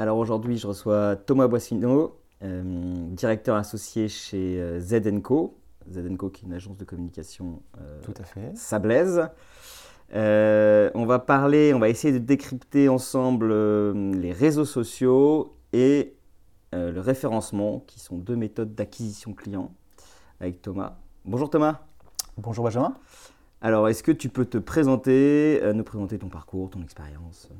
[0.00, 2.62] Alors aujourd'hui, je reçois Thomas Boissino, euh,
[3.10, 5.58] directeur associé chez euh, ZNCO.
[5.92, 8.56] ZNCO qui est une agence de communication euh, Tout à fait.
[8.56, 9.28] sablaise.
[10.14, 13.52] Euh, on va parler, on va essayer de décrypter ensemble
[14.12, 16.14] les réseaux sociaux et
[16.72, 19.74] le référencement, qui sont deux méthodes d'acquisition client,
[20.40, 20.96] avec Thomas.
[21.26, 21.80] Bonjour Thomas.
[22.38, 22.94] Bonjour Benjamin.
[23.60, 27.50] Alors, est-ce que tu peux te présenter, nous présenter ton parcours, ton expérience?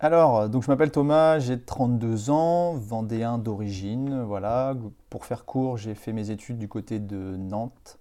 [0.00, 4.22] Alors, donc je m'appelle Thomas, j'ai 32 ans, vendéen d'origine.
[4.22, 4.74] Voilà,
[5.10, 7.98] pour faire court, j'ai fait mes études du côté de Nantes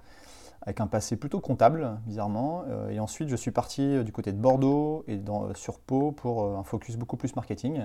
[0.62, 2.64] avec un passé plutôt comptable, bizarrement.
[2.68, 6.12] Euh, et ensuite, je suis parti euh, du côté de Bordeaux et dans- sur Pau
[6.12, 7.82] pour euh, un focus beaucoup plus marketing.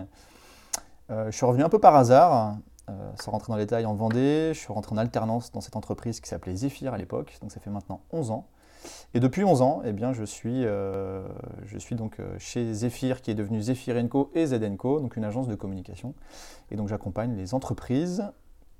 [1.10, 2.56] Euh, je suis revenu un peu par hasard,
[2.90, 4.50] euh, sans rentrer dans les détails, en Vendée.
[4.52, 7.60] Je suis rentré en alternance dans cette entreprise qui s'appelait Zephyr à l'époque, donc ça
[7.60, 8.46] fait maintenant 11 ans.
[9.14, 11.26] Et depuis 11 ans, eh bien, je, suis, euh,
[11.66, 15.24] je suis donc euh, chez Zephyr, qui est devenu Zephyr Co et ZNCO, donc une
[15.24, 16.14] agence de communication.
[16.70, 18.24] Et donc j'accompagne les entreprises,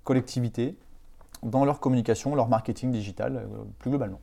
[0.05, 0.77] collectivités,
[1.42, 3.47] dans leur communication, leur marketing digital, euh,
[3.78, 4.20] plus globalement.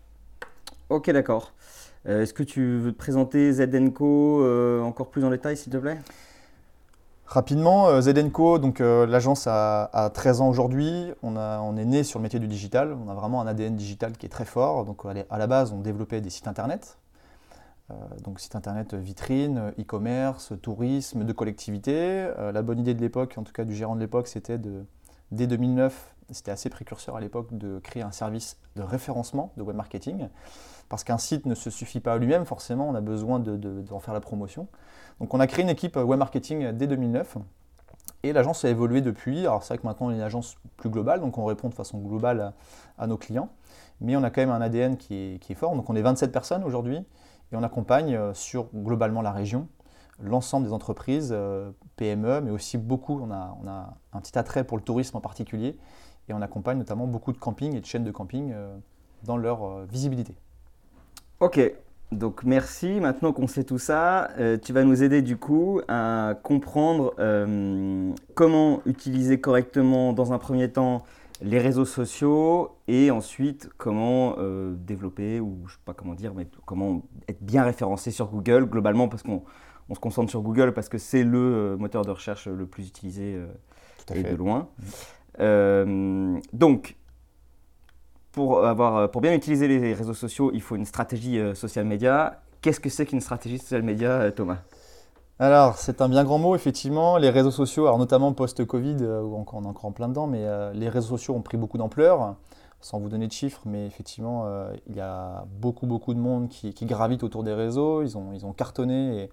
[0.89, 1.53] Ok, d'accord.
[2.05, 5.99] Est-ce que tu veux te présenter ZNCO encore plus en détail, s'il te plaît?
[7.31, 11.13] Rapidement, euh, ZNCO, donc euh, l'agence a, a 13 ans aujourd'hui.
[11.21, 12.97] On, on est né sur le métier du digital.
[13.05, 14.83] On a vraiment un ADN digital qui est très fort.
[14.83, 16.97] Donc à la- base, on développait des sites internet.
[17.91, 22.31] Euh, donc site internet vitrine, e-commerce, tourisme, de collectivité.
[22.51, 24.83] La bonne idée de l'époque, en tout cas du gérant de l'époque, c'était de,
[25.31, 29.75] dès 2009, c'était assez précurseur à l'époque, de créer un service de référencement de web
[29.75, 30.29] marketing.
[30.89, 33.81] Parce qu'un site ne se suffit pas à lui-même, forcément, on a besoin de- de-
[33.81, 34.67] d'en faire la promotion.
[35.19, 37.37] Donc on a créé une équipe web marketing dès 2009
[38.23, 39.39] et l'agence a évolué depuis.
[39.41, 41.73] Alors c'est vrai que maintenant on est une agence plus globale, donc on répond de
[41.73, 42.53] façon globale
[42.97, 43.49] à, nos clients,
[44.01, 45.75] mais on a quand même un ADN qui est, fort.
[45.75, 46.97] Donc on est 27 personnes aujourd'hui
[47.51, 49.67] et on accompagne euh, sur globalement la région
[50.21, 54.83] l'ensemble des entreprises, euh, PME, mais aussi beaucoup, on a, un petit attrait pour le
[54.83, 55.77] tourisme en particulier
[56.27, 58.77] et on accompagne notamment beaucoup de campings et de chaînes de camping euh,
[59.23, 60.35] dans leur visibilité.
[61.39, 61.61] Ok,
[62.11, 62.99] donc merci.
[62.99, 68.11] Maintenant qu'on sait tout ça, euh, tu vas nous aider du coup à comprendre euh,
[68.35, 71.03] comment utiliser correctement dans un premier temps
[71.41, 76.47] les réseaux sociaux et ensuite comment euh, développer ou je sais pas comment dire, mais
[76.65, 79.43] comment être bien référencé sur Google globalement parce qu'on
[79.87, 83.37] on se concentre sur Google parce que c'est le moteur de recherche le plus utilisé
[84.05, 84.31] Tout à et fait.
[84.31, 84.67] de loin.
[85.39, 86.95] Euh, donc,
[88.39, 92.39] pour, avoir, pour bien utiliser les réseaux sociaux, il faut une stratégie euh, social média.
[92.61, 94.59] Qu'est-ce que c'est qu'une stratégie social média, euh, Thomas?
[95.39, 97.17] Alors, c'est un bien grand mot, effectivement.
[97.17, 100.43] Les réseaux sociaux, alors notamment post-Covid, euh, où on est encore en plein dedans, mais
[100.45, 102.35] euh, les réseaux sociaux ont pris beaucoup d'ampleur,
[102.79, 106.47] sans vous donner de chiffres, mais effectivement, euh, il y a beaucoup, beaucoup de monde
[106.47, 108.03] qui, qui gravite autour des réseaux.
[108.03, 109.29] Ils ont, ils ont cartonné, et,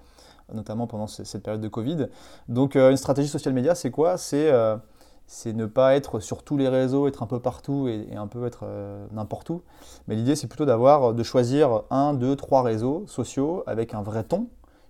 [0.53, 2.09] notamment pendant ce- cette période de Covid.
[2.49, 4.17] Donc, euh, une stratégie social média, c'est quoi?
[4.17, 4.77] C'est euh,
[5.27, 8.47] c'est ne pas être sur tous les réseaux, être un peu partout et, un peu
[8.47, 9.63] être euh, n'importe où.
[10.07, 14.23] Mais l'idée, c'est plutôt d'avoir, de choisir un, deux, trois réseaux sociaux avec un vrai
[14.23, 14.49] ton,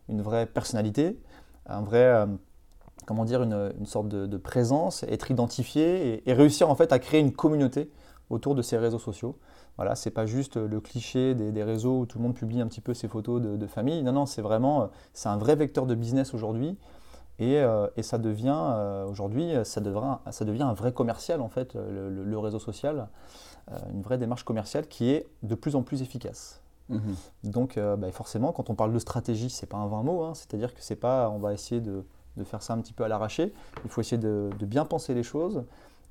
[0.09, 1.19] une vraie personnalité,
[1.67, 2.27] un vrai, euh,
[3.07, 7.21] comment dire, une, une sorte de, présence, être identifié et, réussir en fait à créer
[7.21, 7.91] une communauté
[8.29, 9.39] autour de ces réseaux sociaux.
[9.77, 12.67] Voilà, c'est pas juste le cliché des, des réseaux où tout le monde publie un
[12.67, 14.03] petit peu ses photos de, de famille.
[14.03, 16.77] Non, non, c'est vraiment, euh, c'est un vrai vecteur de business aujourd'hui.
[17.39, 19.83] Et, euh, et ça devient euh, aujourd'hui, ça,
[20.31, 23.09] ça devient un vrai commercial en fait, le, le- le réseau social,
[23.71, 26.61] euh, une vraie démarche commerciale qui est de plus en plus efficace.
[27.45, 30.35] Donc euh, bah, forcément, quand on parle de stratégie, c'est pas un vain mot, hein.
[30.35, 32.05] c'est-à-dire que c'est pas, on va essayer de,
[32.37, 33.53] de faire ça un petit peu à l'arraché.
[33.85, 35.65] Il faut essayer de, de bien penser les choses.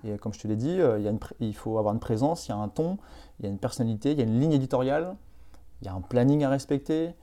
[0.03, 1.99] Et comme je te l'ai dit, il, y a une pr- il faut avoir une
[2.01, 2.97] présence, il y a un ton,
[3.39, 5.15] il y a une personnalité, il y a une ligne éditoriale,
[5.81, 7.15] il y a un planning à respecter.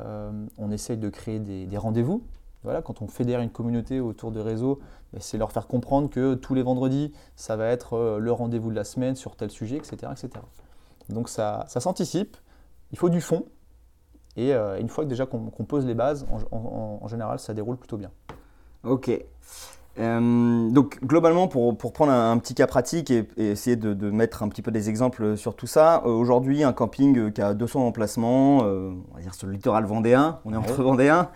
[0.00, 2.22] Euh, on essaye de créer des, des rendez-vous.
[2.64, 4.80] Voilà, quand on fédère une communauté autour de réseaux,
[5.12, 8.70] bah, c'est leur faire comprendre que tous les vendredis, ça va être euh, le rendez-vous
[8.70, 9.96] de la semaine sur tel sujet, etc.
[10.12, 10.28] etc.
[11.08, 12.36] Donc ça, ça s'anticipe,
[12.92, 13.46] il faut du fond.
[14.36, 17.54] Et euh, une fois que déjà qu'on pose les bases, en, en- en général, ça
[17.54, 18.10] déroule plutôt bien.
[18.84, 19.10] Ok.
[19.98, 23.94] Euh, donc globalement, pour, pour prendre un, un petit cas pratique et, et essayer de,
[23.94, 27.30] de mettre un petit peu des exemples sur tout ça, euh, aujourd'hui un camping euh,
[27.30, 30.84] qui a 200 emplacements, on va dire sur le littoral vendéen, on est entre Ouais.
[30.84, 31.30] vendéens,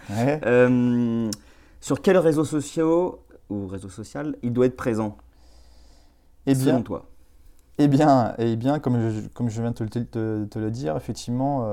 [1.80, 5.16] sur quels réseaux sociaux ou réseau social, il doit être présent?
[6.46, 7.04] Eh selon bien, toi.
[7.78, 10.70] eh bien, eh bien comme, je, comme je viens de te, le- te- te le
[10.70, 11.66] dire, effectivement,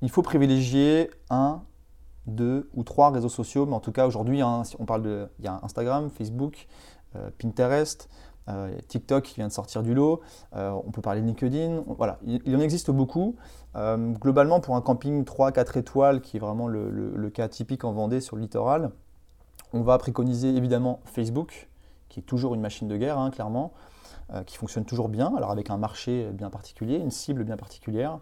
[0.00, 1.60] il faut privilégier un,
[2.26, 3.66] deux ou trois réseaux sociaux.
[3.66, 6.66] Mais en tout cas, aujourd'hui, hein, on parle de, il y a Instagram, Facebook,
[7.16, 8.08] euh, Pinterest,
[8.48, 10.20] euh, TikTok qui vient de sortir du lot.
[10.56, 11.84] euh, on peut parler de LinkedIn.
[11.86, 13.36] Voilà, il, en existe beaucoup.
[13.74, 18.36] Globalement, pour un camping 3-4 étoiles, qui est vraiment le, cas typique en Vendée sur
[18.36, 18.90] le littoral,
[19.72, 21.70] on va préconiser évidemment Facebook,
[22.10, 23.72] qui est toujours une machine de guerre, hein, clairement
[24.46, 28.18] qui fonctionne toujours bien, alors avec un marché bien particulier, une cible bien particulière.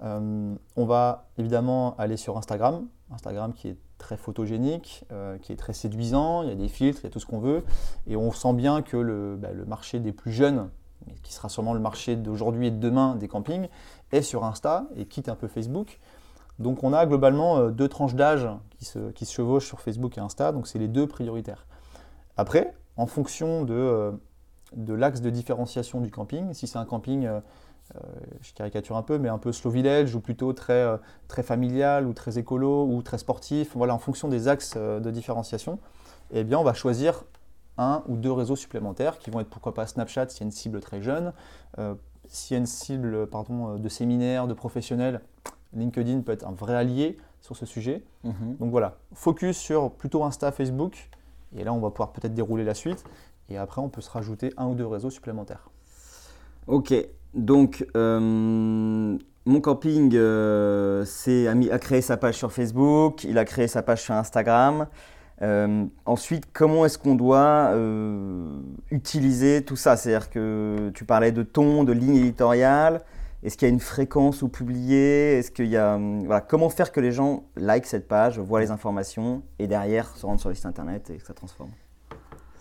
[0.00, 5.72] On va évidemment aller sur Instagram, Instagram qui est très photogénique, euh, qui est très
[5.72, 7.64] séduisant, il y a des filtres, il y a tout ce qu'on veut,
[8.06, 10.68] et on sent bien que le, bah, marché des plus jeunes,
[11.22, 13.68] qui sera sûrement le marché d'aujourd'hui et de demain des campings,
[14.12, 16.00] est sur Insta et quitte un peu Facebook.
[16.58, 20.52] Donc on a globalement euh, deux tranches d'âge qui se, chevauchent sur Facebook et Insta,
[20.52, 21.66] donc c'est les deux prioritaires.
[22.36, 24.12] Après, en fonction de, euh,
[24.88, 26.52] l'axe de différenciation du camping.
[26.52, 27.28] Si c'est un camping,
[28.40, 30.96] je caricature un peu, mais un peu slow village ou plutôt très, euh,
[31.28, 35.10] très familial ou très écolo ou très sportif, voilà, en fonction des axes euh, de
[35.10, 35.78] différenciation,
[36.32, 37.24] eh bien, on va choisir
[37.76, 40.52] un ou deux réseaux supplémentaires qui vont être pourquoi pas Snapchat s'il y a une
[40.52, 41.32] cible très jeune,
[41.78, 41.94] euh,
[42.28, 45.20] s'il y a une cible pardon, de séminaires, de professionnels,
[45.74, 48.02] LinkedIn peut être un vrai allié sur ce sujet.
[48.22, 48.56] Mhm.
[48.60, 51.10] Donc voilà, focus sur plutôt Insta, Facebook,
[51.54, 53.04] et là on va pouvoir peut-être dérouler la suite,
[53.50, 55.68] et après on peut se rajouter un ou deux réseaux supplémentaires.
[56.66, 56.94] Ok,
[57.34, 63.68] donc euh, mon camping euh, a, a créé sa page sur Facebook, il a créé
[63.68, 64.86] sa page sur Instagram.
[65.42, 68.58] Euh, ensuite, comment est-ce qu'on doit euh,
[68.90, 69.96] utiliser tout ça?
[69.96, 73.02] C'est-à-dire que tu parlais de ton, de ligne éditoriale.
[73.42, 75.38] Est-ce qu'il y a une fréquence où publier?
[75.38, 78.70] Est-ce qu'il y a hum, comment faire que les gens like cette page, voient les
[78.70, 81.70] informations et derrière se rendent sur le site internet et que ça transforme?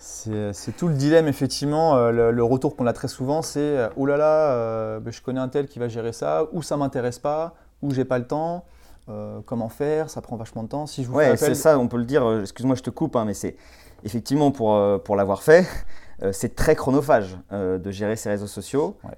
[0.05, 1.95] C'est c'est tout le dilemme, effectivement.
[1.95, 5.13] Euh, Le, le retour qu'on a très souvent, c'est euh, Oh là là, euh, ben,
[5.13, 8.19] je connais un tel qui va gérer ça, ou ça m'intéresse pas, ou j'ai pas
[8.19, 8.65] le temps,
[9.07, 10.87] euh, comment faire, ça prend vachement de temps.
[10.87, 12.25] Si je vous Ouais, c'est ça, on peut le dire.
[12.27, 13.55] euh, Excuse-moi, je te coupe, hein, mais c'est
[14.03, 15.65] effectivement pour, euh, pour l'avoir fait,
[16.21, 18.97] euh, c'est très chronophage euh, de gérer ces réseaux sociaux.
[19.05, 19.17] Ouais.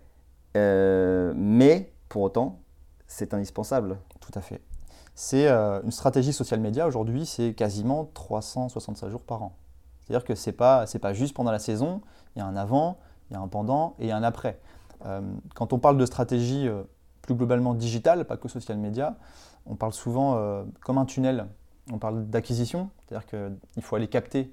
[0.55, 2.59] Euh, mais pour autant,
[3.07, 3.97] c'est indispensable.
[4.19, 4.61] Tout à fait.
[5.15, 9.55] C'est euh, une stratégie social media aujourd'hui, c'est quasiment 365 jours par an.
[10.05, 12.01] C'est-à-dire que pas c'est pas juste pendant la saison,
[12.35, 12.97] il y a un avant,
[13.29, 14.59] il y a un pendant et un après.
[15.05, 15.21] Euh,
[15.53, 16.83] quand on parle de stratégie euh,
[17.21, 19.17] plus globalement digitale, pas que social media,
[19.65, 21.47] on parle souvent euh, comme un tunnel.
[21.91, 24.51] On parle d'acquisition, c'est-à-dire qu'il faut aller capter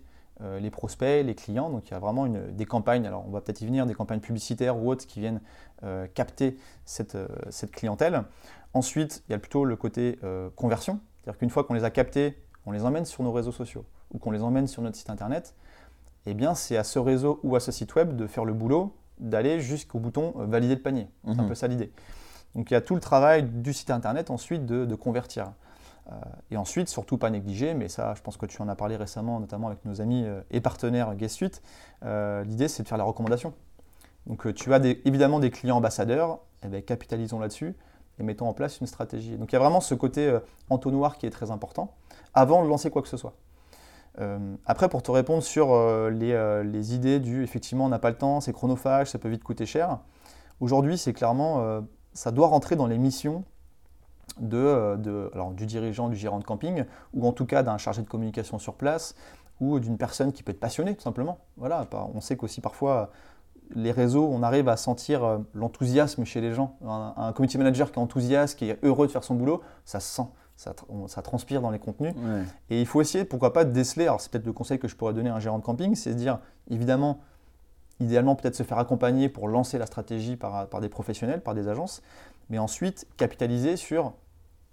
[0.60, 1.70] les prospects, les clients.
[1.70, 4.18] Donc il y a vraiment des campagnes, alors on va peut-être y venir, des campagnes
[4.18, 5.40] publicitaires ou autres qui viennent
[6.14, 7.16] capter cette,
[7.48, 8.24] cette clientèle.
[8.74, 10.18] Ensuite, il y a plutôt le côté
[10.56, 13.84] conversion, c'est-à-dire qu'une fois qu'on les a captés, on les emmène sur nos réseaux sociaux
[14.12, 15.54] ou qu'on les emmène sur notre site internet,
[16.26, 18.94] eh bien c'est à ce réseau ou à ce site web de faire le boulot,
[19.18, 21.08] d'aller jusqu'au bouton euh, valider le panier.
[21.24, 21.48] C'est un Mhm.
[21.48, 21.92] peu ça l'idée.
[22.54, 25.52] Donc il y a tout le travail du site internet ensuite de, de convertir.
[26.10, 26.14] Euh,
[26.50, 29.38] et ensuite, surtout pas négliger, mais ça je pense que tu en as parlé récemment,
[29.40, 31.62] notamment avec nos amis euh, et partenaires Guest Suite,
[32.04, 33.52] euh, l'idée c'est de faire la recommandation.
[34.26, 37.74] Donc tu as des- évidemment des clients ambassadeurs, eh ben, capitalisons là-dessus
[38.18, 39.36] et mettons en place une stratégie.
[39.36, 41.94] Donc il y a vraiment ce côté euh, entonnoir qui est très important
[42.34, 43.34] avant de lancer quoi que ce soit.
[44.18, 47.98] Euh, après, pour te répondre sur euh, les, euh, les idées du effectivement on n'a
[47.98, 50.00] pas le temps, c'est chronophage, ça peut vite coûter cher,
[50.60, 53.44] aujourd'hui c'est clairement, ça doit rentrer dans les missions
[54.38, 58.02] de, de- alors, du dirigeant, du gérant de camping, ou en tout cas d'un chargé
[58.02, 59.14] de communication sur place,
[59.60, 61.38] ou d'une personne qui peut être passionnée tout simplement.
[61.56, 63.10] Voilà, on sait qu'aussi parfois
[63.74, 66.76] les réseaux, on arrive à sentir l'enthousiasme chez les gens.
[66.86, 70.00] Un, un community manager qui est enthousiaste, qui est heureux de faire son boulot, ça
[70.00, 72.14] se sent, ça, tr- on- ça transpire dans les contenus.
[72.16, 72.44] Ouais.
[72.70, 74.04] Et il faut essayer, pourquoi pas, de déceler.
[74.04, 76.10] Alors, c'est peut-être le conseil que je pourrais donner à un gérant de camping, c'est
[76.10, 76.38] de dire,
[76.70, 77.20] évidemment,
[78.00, 81.68] idéalement, peut-être se faire accompagner pour lancer la stratégie par, par des professionnels, par des
[81.68, 82.02] agences,
[82.50, 84.12] mais ensuite capitaliser sur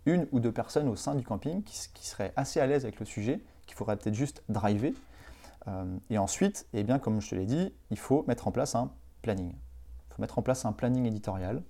[0.06, 3.00] une ou deux personnes au sein du camping qui, qui seraient assez à l'aise avec
[3.00, 4.94] le sujet, qu'il faudrait peut-être juste driver.
[5.68, 8.76] Euh, et ensuite, eh bien, comme je te l'ai dit, il faut mettre en place
[8.76, 9.52] un planning.
[9.52, 11.62] Il faut mettre en place un planning éditorial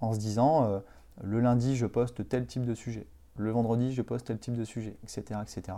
[0.00, 0.80] en se disant, euh,
[1.22, 4.64] le lundi, je poste tel type de sujet le vendredi, je poste tel type de
[4.64, 5.76] sujet, etc., etc.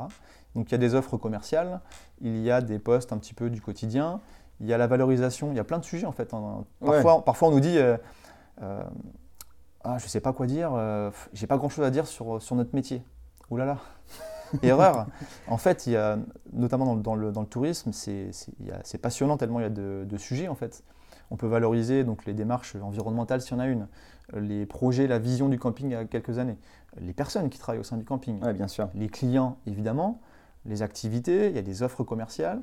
[0.54, 1.80] Donc il y a des offres commerciales,
[2.20, 4.20] il y a des posts un petit peu du quotidien,
[4.60, 6.32] il y a la valorisation, il y a plein de sujets en fait.
[6.34, 6.64] hein.
[6.92, 7.96] Parfois, parfois on nous dit, euh,
[8.62, 8.82] euh,
[9.84, 12.56] ah, je ne sais pas quoi dire, euh, j'ai pas grand-chose à dire sur, sur
[12.56, 13.02] notre métier.
[13.50, 13.78] Ouh là là,
[14.62, 15.06] erreur.
[15.48, 16.18] En fait, il y a,
[16.52, 18.30] notamment dans, le- dans le, dans le tourisme, c'est
[19.00, 20.82] passionnant tellement il y a de, de sujets en fait.
[21.32, 23.86] On peut valoriser donc les démarches environnementales s'il y en a une,
[24.34, 26.58] les projets, la vision du camping il y a quelques années,
[27.00, 28.88] les personnes qui travaillent au sein du camping, Ouais, bien sûr.
[28.94, 30.20] les clients évidemment,
[30.66, 32.60] les activités, il y a des offres commerciales.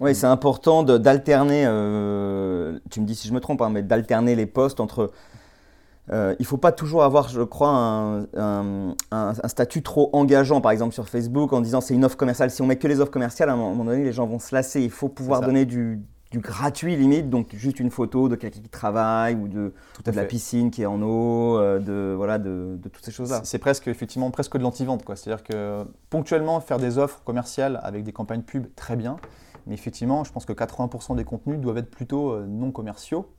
[0.00, 1.62] oui, c'est important d'alterner,
[2.90, 5.10] tu me dis si je me trompe, hein, mais d'alterner les postes entre
[6.10, 7.70] euh, il ne faut pas toujours avoir, je crois,
[8.36, 8.94] un,
[9.46, 12.50] statut trop engageant, par exemple sur Facebook, en disant c'est une offre commerciale.
[12.50, 14.54] Si on met que les offres commerciales, à un moment donné, les gens vont se
[14.54, 14.82] lasser.
[14.82, 16.02] Il faut pouvoir donner du,
[16.38, 19.72] gratuit limite, donc juste une photo de quelqu'un qui travaille ou de,
[20.04, 23.40] de la piscine qui est en eau, euh, de, voilà, de, toutes ces choses-là.
[23.44, 25.02] C'est presque, effectivement, presque de l'anti-vente.
[25.14, 29.16] C'est-à-dire que ponctuellement, faire des offres commerciales avec des campagnes pub, très bien.
[29.66, 33.30] Mais effectivement, je pense que 80% des contenus doivent être plutôt euh, non commerciaux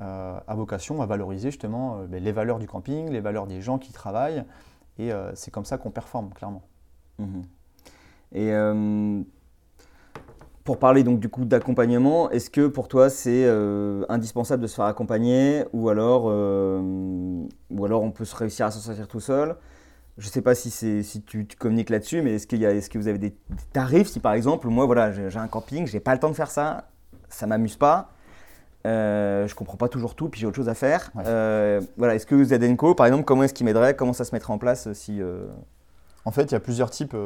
[0.00, 3.60] euh, a vocation à valoriser justement euh, ben, les valeurs du camping, les valeurs des
[3.60, 4.44] gens qui travaillent.
[4.98, 6.62] Et c'est comme ça qu'on performe, clairement.
[7.18, 7.42] Mhm.
[8.32, 8.52] Et
[10.64, 13.48] pour parler donc du coup d'accompagnement, est-ce que pour toi c'est
[14.08, 18.80] indispensable de se faire accompagner ou alors, ou alors on peut se réussir à s'en
[18.80, 19.56] sortir tout seul?
[20.18, 23.08] Je ne sais pas si, si tu, communiques là-dessus, mais est-ce, qu'il est que vous
[23.08, 23.34] avez des,
[23.72, 24.08] tarifs?
[24.08, 26.88] Si par exemple, moi voilà, j'ai, un camping, j'ai pas le temps de faire ça,
[27.30, 28.12] ça m'amuse pas,
[28.86, 31.10] euh, je comprends pas toujours tout, puis j'ai autre chose à faire.
[31.26, 33.94] Euh, voilà, est-ce que Zedenko, par exemple, comment est-ce qu'il m'aiderait?
[33.94, 35.46] Comment ça se mettrait en place euh, si euh,
[36.26, 37.16] En fait, il y a plusieurs types.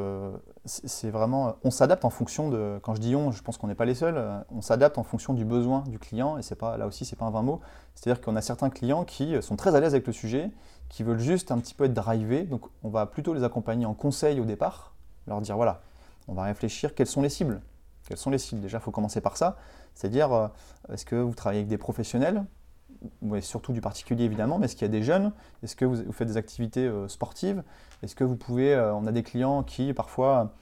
[0.64, 2.78] c'est vraiment, on s'adapte en fonction de.
[2.82, 4.22] Quand je dis on, je pense qu'on n'est pas les seuls.
[4.50, 7.24] On s'adapte en fonction du besoin du client, et c'est pas là aussi, c'est pas
[7.24, 7.60] un vain mot.
[7.94, 10.50] C'est-à-dire qu'on a certains clients qui sont très à l'aise avec le sujet,
[10.88, 12.44] qui veulent juste un petit peu être drivés.
[12.44, 14.94] Donc, on va plutôt les accompagner en conseil au départ,
[15.26, 15.80] leur dire voilà,
[16.28, 17.60] on va réfléchir quelles sont les cibles?
[18.08, 18.60] Quelles sont les cibles?
[18.60, 19.56] Déjà, il faut commencer par ça.
[19.94, 20.48] C'est-à-dire, euh,
[20.92, 22.44] est-ce que vous travaillez avec des professionnels?
[23.22, 25.32] Oui, surtout du particulier évidemment, mais est-ce qu'il y a des jeunes?
[25.62, 27.62] Est-ce que vous, faites des activités euh, sportives?
[28.04, 30.52] Est-ce que vous pouvez, euh, on a des clients qui parfois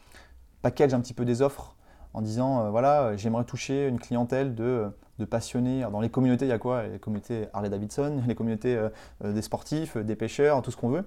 [0.63, 1.77] packagent un petit peu des offres
[2.15, 4.93] en disant, voilà, j'aimerais toucher une clientèle de,
[5.31, 5.83] passionnés.
[5.91, 6.87] dans les communautés, il y a quoi?
[6.87, 8.79] Les communautés Harley-Davidson, les communautés
[9.25, 11.05] des sportifs, des pêcheurs, tout ce qu'on veut.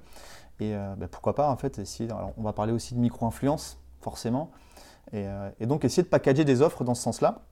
[0.59, 4.49] Et ben, pourquoi pas en fait essayer, on va parler aussi de micro-influence, forcément.
[5.13, 5.27] Et,
[5.67, 7.43] donc essayer de packager des offres dans ce sens-là.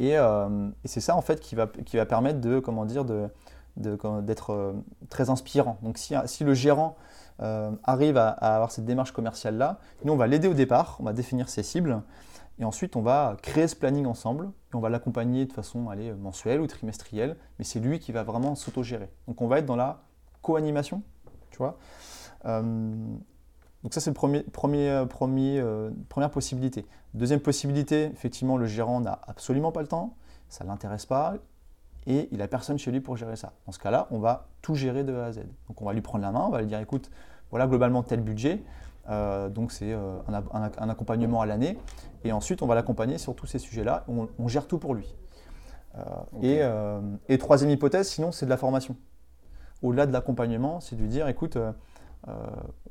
[0.00, 3.28] Euh, et, c'est ça en fait qui va, qui va permettre de, comment dire, de,
[3.76, 4.72] d'être euh,
[5.08, 5.78] très inspirant.
[5.82, 6.96] Donc si, si le gérant
[7.42, 11.12] euh, arrive à, avoir cette démarche commerciale-là, nous on va l'aider au départ, on va
[11.12, 12.02] définir ses cibles,
[12.58, 16.12] et ensuite on va créer ce planning ensemble, et on va l'accompagner de façon allez,
[16.12, 19.10] mensuelle ou trimestrielle, mais c'est lui qui va vraiment s'auto-gérer.
[19.26, 20.02] Donc on va être dans la
[20.42, 21.02] co-animation,
[21.50, 21.78] tu vois.
[23.82, 26.86] Donc ça, c'est la premier, euh, euh, première possibilité.
[27.14, 30.16] Deuxième possibilité, effectivement, le gérant n'a absolument pas le temps,
[30.48, 31.34] ça ne l'intéresse pas,
[32.06, 33.52] et il n'a personne chez lui pour gérer ça.
[33.66, 35.40] Dans ce cas-là, on va tout gérer de A à Z.
[35.68, 37.10] Donc on va lui prendre la main, on va lui dire, écoute,
[37.50, 38.62] voilà globalement tel budget,
[39.08, 41.78] euh, donc c'est un, accompagnement à l'année,
[42.24, 45.14] et ensuite on va l'accompagner sur tous ces sujets-là, on, gère tout pour lui.
[46.42, 46.60] et,
[47.28, 48.96] et, troisième hypothèse, sinon, c'est de la formation.
[49.82, 51.56] Au-delà de l'accompagnement, c'est de lui dire, écoute,
[52.28, 52.32] euh,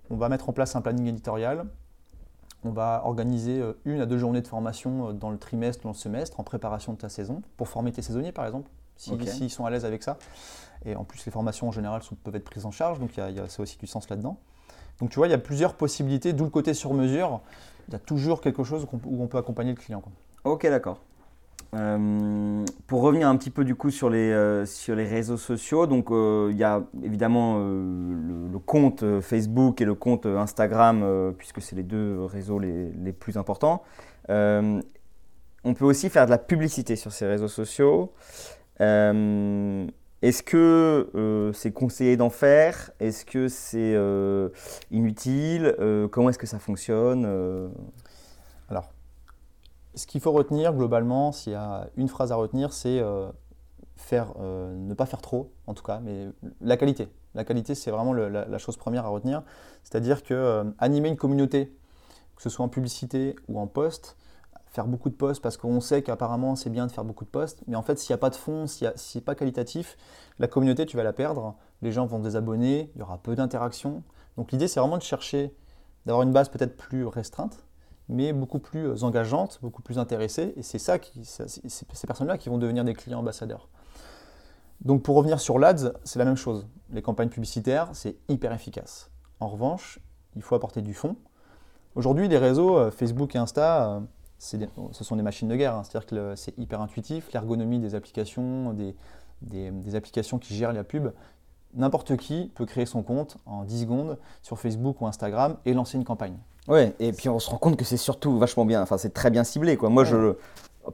[0.09, 1.65] on va mettre en place un planning éditorial.
[2.63, 5.89] On va organiser euh, une à deux journées de formation euh, dans le trimestre, dans
[5.89, 9.65] le semestre, en préparation de ta saison, pour former tes saisonniers par exemple, s'ils sont
[9.65, 10.17] à l'aise avec ça.
[10.85, 13.39] Et en plus, les formations en général peuvent être prises en charge, donc il y,
[13.39, 14.37] a, ça aussi du sens là-dedans.
[14.99, 17.41] Donc tu vois, il y a plusieurs possibilités, d'où le côté sur mesure.
[17.87, 20.01] Il y a toujours quelque chose où on peut accompagner le client.
[20.43, 20.99] Ok, d'accord.
[21.75, 25.85] Euh, pour revenir un petit peu du coup sur les, euh, sur les réseaux sociaux,
[25.85, 31.75] donc euh, il y a évidemment le, compte Facebook et le compte Instagram, puisque c'est
[31.75, 33.83] les deux réseaux les, les plus importants.
[34.27, 38.11] on peut aussi faire de la publicité sur ces réseaux sociaux.
[38.79, 42.91] Est-ce que c'est conseillé d'en faire?
[42.99, 43.95] Est-ce que c'est
[44.91, 45.75] inutile?
[46.11, 47.25] Comment est-ce que ça fonctionne
[48.69, 48.89] Alors,
[49.95, 53.29] ce qu'il faut retenir globalement, s'il y a une phrase à retenir, c'est euh,
[54.13, 56.27] euh, ne pas faire trop, en tout cas, mais
[56.61, 57.09] la qualité.
[57.35, 59.43] La qualité, c'est vraiment la, chose première à retenir.
[59.83, 61.75] C'est-à-dire que euh, animer une communauté,
[62.35, 64.17] que ce soit en publicité ou en post,
[64.69, 67.63] faire beaucoup de posts parce qu'on sait qu'apparemment c'est bien de faire beaucoup de posts,
[67.67, 69.97] mais en fait s'il n'y a pas de fond, si n'est pas qualitatif,
[70.37, 74.03] la communauté tu vas la perdre, les gens vont désabonner, il y aura peu d'interactions.
[74.37, 75.55] Donc l'idée c'est vraiment de chercher,
[76.05, 77.65] d'avoir une base peut-être plus restreinte,
[78.09, 80.53] mais beaucoup plus euh, engageantes, beaucoup plus intéressées.
[80.55, 83.69] Et c'est ça ces personnes-là qui vont devenir des clients ambassadeurs.
[84.81, 86.67] Donc pour revenir sur l'ADS, c'est la même chose.
[86.91, 89.11] Les campagnes publicitaires, c'est hyper efficace.
[89.39, 89.99] En revanche,
[90.35, 91.15] il faut apporter du fond.
[91.95, 94.01] Aujourd'hui, les réseaux euh, Facebook et Insta,
[94.53, 95.75] euh, ce sont des machines de guerre.
[95.75, 95.83] Hein.
[95.83, 97.31] C'est-à-dire que c'est hyper intuitif.
[97.33, 98.95] L'ergonomie des applications, des,
[99.41, 101.09] des, applications qui gèrent la pub,
[101.75, 105.97] n'importe qui peut créer son compte en 10 secondes sur Facebook ou Instagram et lancer
[105.97, 106.37] une campagne.
[106.67, 109.31] Ouais, et puis on se rend compte que c'est surtout vachement bien, enfin c'est très
[109.31, 109.89] bien ciblé quoi.
[109.89, 110.35] Moi je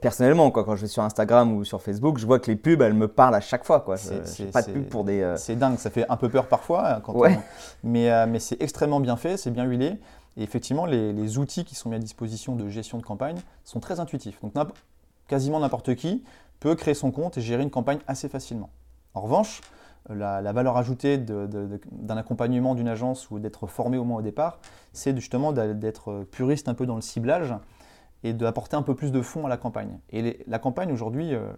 [0.02, 2.82] personnellement quoi, quand je vais sur Instagram ou sur Facebook, je vois que les pubs
[2.82, 3.98] elles me parlent à chaque fois quoi.
[3.98, 5.22] C'est pas de pub pour des.
[5.22, 7.38] Euh, c'est dingue, ça fait un peu peur parfois hein, quand ouais.
[7.84, 9.98] mais euh, mais c'est extrêmement bien fait, c'est bien huilé.
[10.38, 14.39] Effectivement, les, outils qui sont mis à disposition de gestion de campagne sont très intuitifs.
[14.42, 14.54] Donc
[15.27, 16.24] quasiment n'importe qui
[16.60, 18.70] peut créer son compte et gérer une campagne assez facilement.
[19.13, 19.62] En revanche,
[20.10, 24.60] la, valeur ajoutée d'un accompagnement d'une agence ou d'être formé au moins au départ,
[24.94, 27.54] c'est justement d'être puriste un peu dans le ciblage
[28.24, 30.00] et d'apporter un peu plus de fond à la campagne.
[30.12, 31.51] Et la campagne aujourd'hui, euh,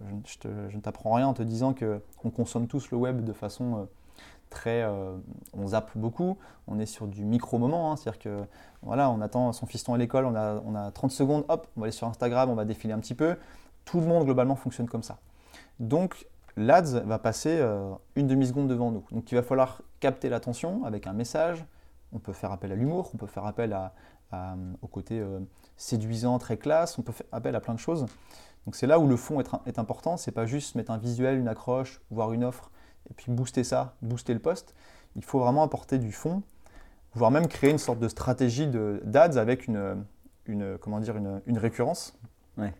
[0.70, 3.84] je, ne t'apprends rien en te disant qu'on consomme tous le web de façon euh,
[4.66, 5.16] Euh,
[5.52, 6.36] on zappe beaucoup,
[6.66, 7.96] on est sur du micro-moment, hein.
[7.96, 8.40] c'est-à-dire que
[8.82, 11.80] voilà, on attend son fiston à l'école, on a, on a 30 secondes, hop, on
[11.80, 13.36] va aller sur Instagram, on va défiler un petit peu.
[13.84, 15.18] Tout le monde globalement fonctionne comme ça.
[15.80, 16.26] Donc
[16.56, 17.64] l'ADS va passer
[18.16, 19.04] une demi-seconde devant nous.
[19.12, 21.64] Donc il va falloir capter l'attention avec un message,
[22.12, 23.76] on peut faire appel à l'humour, on peut faire appel
[24.82, 25.24] au côté
[25.76, 28.06] séduisant, très classe, on peut faire appel à plein de choses.
[28.66, 31.38] Donc c'est là où le fond est, est important, c'est pas juste mettre un visuel,
[31.38, 32.70] une accroche, voire une offre,
[33.10, 34.74] et puis booster ça, booster le poste.
[35.16, 36.42] Il faut vraiment apporter du fond,
[37.14, 40.04] voire même créer une sorte de stratégie d'ads avec une,
[40.46, 42.14] une, comment dire, une, récurrence.
[42.56, 42.74] Ouais.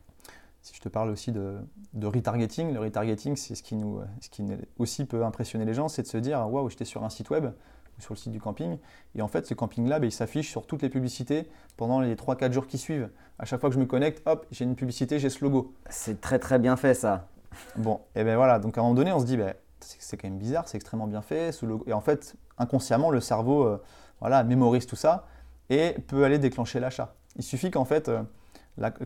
[0.63, 1.57] Si je te parle aussi de,
[1.95, 4.45] de retargeting, le retargeting, c'est ce qui, nous, ce qui
[4.79, 7.51] aussi peut impressionner les gens, c'est de se dire, waouh, j'étais sur un site web,
[7.99, 8.79] sur le site du camping.
[9.15, 12.53] Et en fait, ce camping-là, ben, il s'affiche sur toutes les publicités pendant les 3-4
[12.53, 13.11] jours qui suivent.
[13.39, 15.73] À chaque fois que je me connecte, hop, j'ai une publicité, j'ai ce logo.
[15.89, 17.29] C'est très très bien fait ça.
[17.77, 19.55] Bon, et ben voilà, donc à un moment donné, on se dit, ben,
[19.99, 21.59] c'est quand même bizarre, c'est extrêmement bien fait.
[21.87, 23.83] Et en fait, inconsciemment, le cerveau euh,
[24.21, 25.27] voilà, mémorise tout ça
[25.71, 27.15] et peut aller déclencher l'achat.
[27.37, 28.23] Il suffit qu'en fait, euh,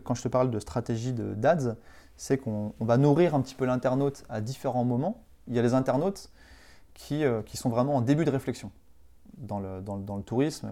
[0.03, 1.75] quand je te parle de stratégie d'ads,
[2.15, 5.23] c'est qu'on va nourrir un petit peu l'internaute à différents moments.
[5.47, 6.29] Il y a les internautes
[6.93, 8.71] qui, euh, qui sont vraiment en début de réflexion
[9.37, 10.71] dans le, dans, dans le, tourisme.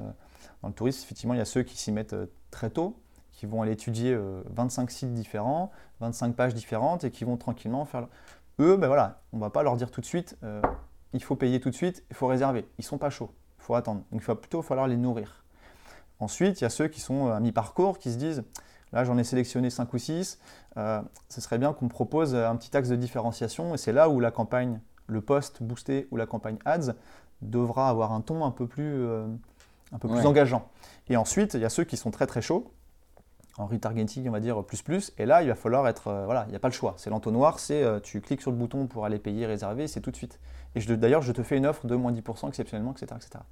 [0.61, 2.15] Dans le tourisme, effectivement, il y a ceux qui s'y mettent
[2.51, 2.95] très tôt,
[3.31, 4.15] qui vont aller étudier
[4.51, 8.07] 25 euh, sites différents, 25 pages différentes et qui vont tranquillement faire.
[8.59, 10.61] Eux, ben voilà, on ne va pas leur dire tout de suite, euh,
[11.13, 12.67] il faut payer tout de suite, il faut réserver.
[12.77, 14.03] Ils ne sont pas chauds, il faut attendre.
[14.11, 15.43] Donc il va plutôt falloir les nourrir.
[16.19, 18.43] Ensuite, il y a ceux qui sont à mi-parcours, qui se disent,
[18.91, 20.39] là j'en ai sélectionné 5 ou 6,
[20.75, 24.19] ce serait bien qu'on me propose un petit axe de différenciation, et c'est là où
[24.19, 26.93] la campagne, le post boosté ou la campagne ads
[27.41, 29.27] devra avoir un ton un peu plus, euh,
[29.91, 30.69] un peu plus engageant.
[31.09, 32.71] Et ensuite, il y a ceux qui sont très très chauds,
[33.57, 36.45] en retargeting, on va dire plus plus, et là, il va falloir être, euh, voilà,
[36.47, 36.93] il n'y a pas le choix.
[36.97, 40.11] C'est l'entonnoir, c'est euh, tu cliques sur le bouton pour aller payer, réserver, c'est tout
[40.11, 40.39] de suite.
[40.75, 43.07] Et d'ailleurs, je te fais une offre de moins 10% exceptionnellement, etc.
[43.17, 43.43] etc.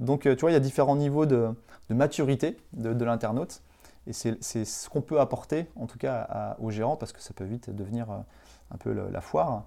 [0.00, 1.54] Donc, tu vois, il y a différents niveaux de,
[1.90, 3.60] maturité de, de l'internaute.
[4.06, 7.44] Et c'est ce qu'on peut apporter, en tout cas, aux gérants, parce que ça peut
[7.44, 9.64] vite devenir un peu la foire.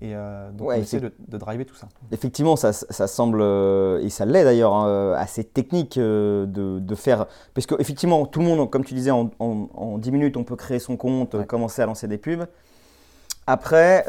[0.00, 1.88] Et euh, donc on essaie de, driver tout ça.
[2.10, 6.94] Effectivement, ça, ça semble, euh, et ça l'est d'ailleurs, hein, assez technique euh, de, de,
[6.94, 7.26] faire.
[7.54, 10.80] Parce qu'effectivement, tout le monde, comme tu disais, en, en, 10 minutes, on peut créer
[10.80, 12.44] son compte, commencer à lancer des pubs.
[13.46, 14.04] Après,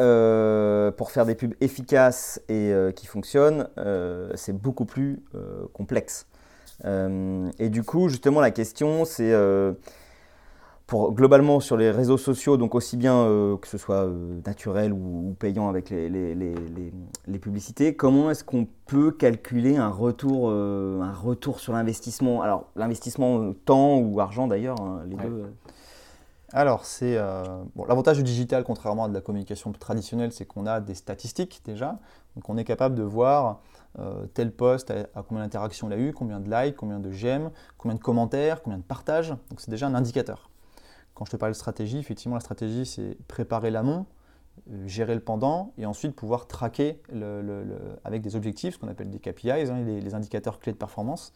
[0.98, 3.68] pour faire des pubs efficaces et qui fonctionnent,
[4.34, 5.22] c'est beaucoup plus
[5.74, 6.26] complexe.
[6.84, 9.34] et du coup, justement, la question, c'est
[10.88, 14.94] pour, globalement sur les réseaux sociaux, donc aussi bien euh, que ce soit euh, naturel
[14.94, 16.54] ou, payant avec les, les, les,
[17.26, 22.42] les publicités, comment est-ce qu'on peut calculer un retour, euh, un retour sur l'investissement?
[22.44, 25.46] Alors l'investissement temps ou argent d'ailleurs, hein, les deux.
[26.54, 27.18] Alors c'est
[27.76, 31.62] bon, l'avantage du digital, contrairement à de la communication traditionnelle, c'est qu'on a des statistiques
[31.66, 31.98] déjà,
[32.36, 33.62] donc on est capable de voir
[34.36, 37.96] tel poste à, combien d'interactions il a eu, combien de likes, combien de j'aime, combien
[37.96, 39.32] de commentaires, combien de partages.
[39.50, 40.50] Donc c'est déjà un indicateur.
[41.16, 44.06] Quand je te parlais de stratégie, effectivement, la stratégie, c'est préparer l'amont,
[44.70, 47.02] euh, gérer le pendant et ensuite pouvoir traquer
[48.04, 51.34] avec des objectifs, ce qu'on appelle des KPIs, hein, les, indicateurs clés de performance.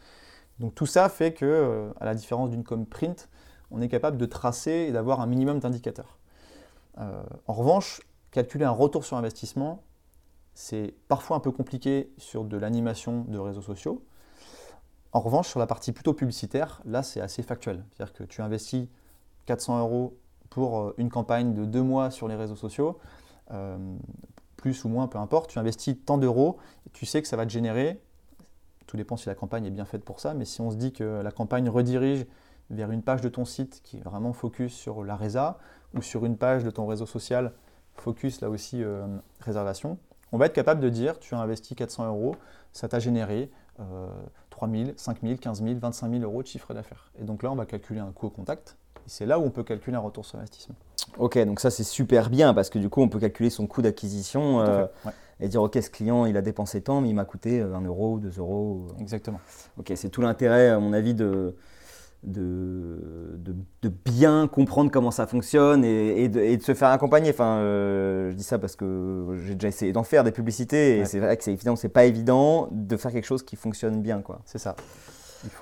[0.60, 3.30] Donc tout ça fait que, euh, à la différence d'une com print,
[3.72, 6.20] on est capable de tracer et d'avoir un minimum d'indicateurs.
[6.98, 9.84] Euh, en revanche, calculer un retour sur investissement,
[10.54, 14.04] c'est parfois un peu compliqué sur de l'animation de réseaux sociaux.
[15.14, 17.86] En revanche, sur la partie plutôt publicitaire, là, c'est assez factuel.
[17.94, 18.90] C'est-à-dire que tu investis
[19.50, 20.16] 400 euros
[20.52, 23.00] pour euh, une campagne de deux mois sur les réseaux sociaux,
[23.52, 23.78] euh,
[24.58, 26.58] plus ou moins, peu importe, tu investis tant d'euros,
[26.94, 28.00] tu sais que ça va te générer,
[28.86, 30.94] tout dépend si la campagne est bien faite pour ça, mais si on se dit
[30.94, 32.28] que la campagne redirige
[32.70, 35.58] vers une page de ton site qui est vraiment focus sur la résa,
[35.96, 37.54] ou sur une page de ton réseau social
[37.96, 39.08] focus là aussi euh,
[39.40, 39.98] réservation,
[40.32, 42.36] on va être capable de dire tu as investi 400 euros,
[42.72, 43.50] ça t'a généré
[44.50, 47.12] 3 000, 5 000, 15 000, 25 000 euros de chiffre d'affaires.
[47.18, 48.78] Et donc là, on va calculer un coût au contact
[49.10, 50.76] c'est là où on peut calculer un retour sur investissement.
[51.18, 53.82] Ok, donc ça c'est super bien parce que du coup on peut calculer son coût
[53.82, 54.86] d'acquisition euh,
[55.40, 57.88] et dire ok ce client il a dépensé tant mais il m'a coûté 1 euh,
[57.88, 58.88] euro, 2 euros.
[59.00, 59.40] Exactement.
[59.78, 61.56] Ok, c'est tout l'intérêt à mon avis de,
[62.24, 63.40] de,
[63.82, 67.32] de, bien comprendre comment ça fonctionne et, de, se faire accompagner.
[67.32, 71.06] Enfin, euh, je dis ça parce que j'ai déjà essayé d'en faire des publicités et
[71.06, 74.22] c'est vrai que c'est évident, c'est pas évident de faire quelque chose qui fonctionne bien
[74.22, 74.42] quoi.
[74.46, 74.76] C'est ça.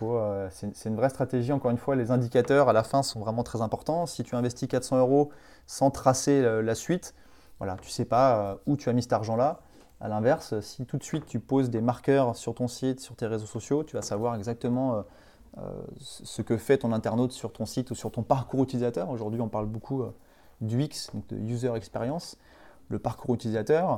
[0.01, 1.51] Euh, c'est une vraie stratégie.
[1.51, 4.05] Encore une fois, les indicateurs à la fin sont vraiment très importants.
[4.05, 5.31] Si tu investis 400 euros
[5.65, 7.13] sans tracer la suite,
[7.59, 9.59] voilà, tu sais pas où tu as mis cet argent-là.
[9.99, 13.27] À l'inverse, si tout de suite tu poses des marqueurs sur ton site, sur tes
[13.27, 15.03] réseaux sociaux, tu vas savoir exactement
[15.99, 19.09] ce que fait ton internaute sur ton site ou sur ton parcours utilisateur.
[19.09, 20.05] Aujourd'hui, on parle beaucoup
[20.61, 22.37] du X, donc de User Experience.
[22.89, 23.97] Le parcours utilisateur, euh,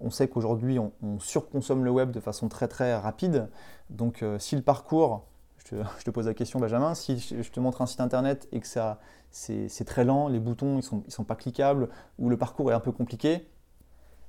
[0.00, 3.48] on sait qu'aujourd'hui, on, surconsomme le web de façon très très rapide.
[3.90, 5.26] Donc, euh, si le parcours,
[5.58, 8.66] je te, pose la question, Benjamin, si je te montre un site internet et que
[8.66, 8.98] ça,
[9.30, 12.74] c'est très lent, les boutons ils sont, ils sont pas cliquables ou le parcours est
[12.74, 13.48] un peu compliqué,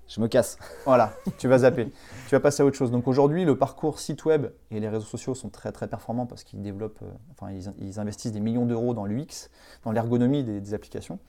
[0.08, 0.58] je me casse.
[0.86, 1.92] Voilà, tu vas zapper.
[2.28, 2.92] tu vas passer à autre chose.
[2.92, 6.44] Donc aujourd'hui, le parcours site web et les réseaux sociaux sont très très performants parce
[6.44, 9.50] qu'ils développent, euh, enfin ils, investissent des millions d'euros dans l'UX,
[9.84, 11.20] dans l'ergonomie des, applications.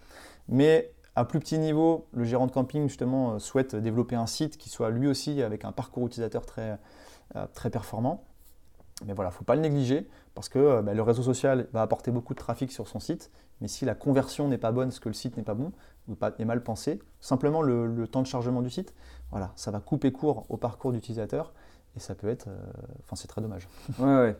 [0.48, 4.56] Mais à plus petit niveau, le gérant de camping justement euh, souhaite développer un site
[4.56, 6.78] qui soit lui aussi avec un parcours utilisateur très,
[7.36, 8.24] euh, performant.
[9.06, 11.82] Mais voilà, il ne faut pas le négliger parce que bah, le réseau social va
[11.82, 13.30] apporter beaucoup de trafic sur son site.
[13.60, 15.72] Mais si la conversion n'est pas bonne, parce que le site n'est pas bon,
[16.08, 18.94] ou pas, est mal pensé, simplement le, temps de chargement du site,
[19.30, 21.52] voilà, ça va couper court au parcours d'utilisateur
[21.96, 22.56] et ça peut être, euh,
[23.04, 23.68] enfin c'est très dommage.
[23.98, 24.36] Ouais, ouais.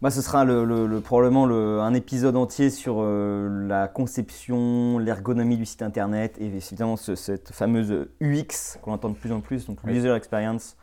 [0.00, 5.82] Bah, ce sera le, probablement un épisode entier sur euh, la conception, l'ergonomie du site
[5.82, 10.76] internet et évidemment cette fameuse UX qu'on entend de plus en plus, donc user experience.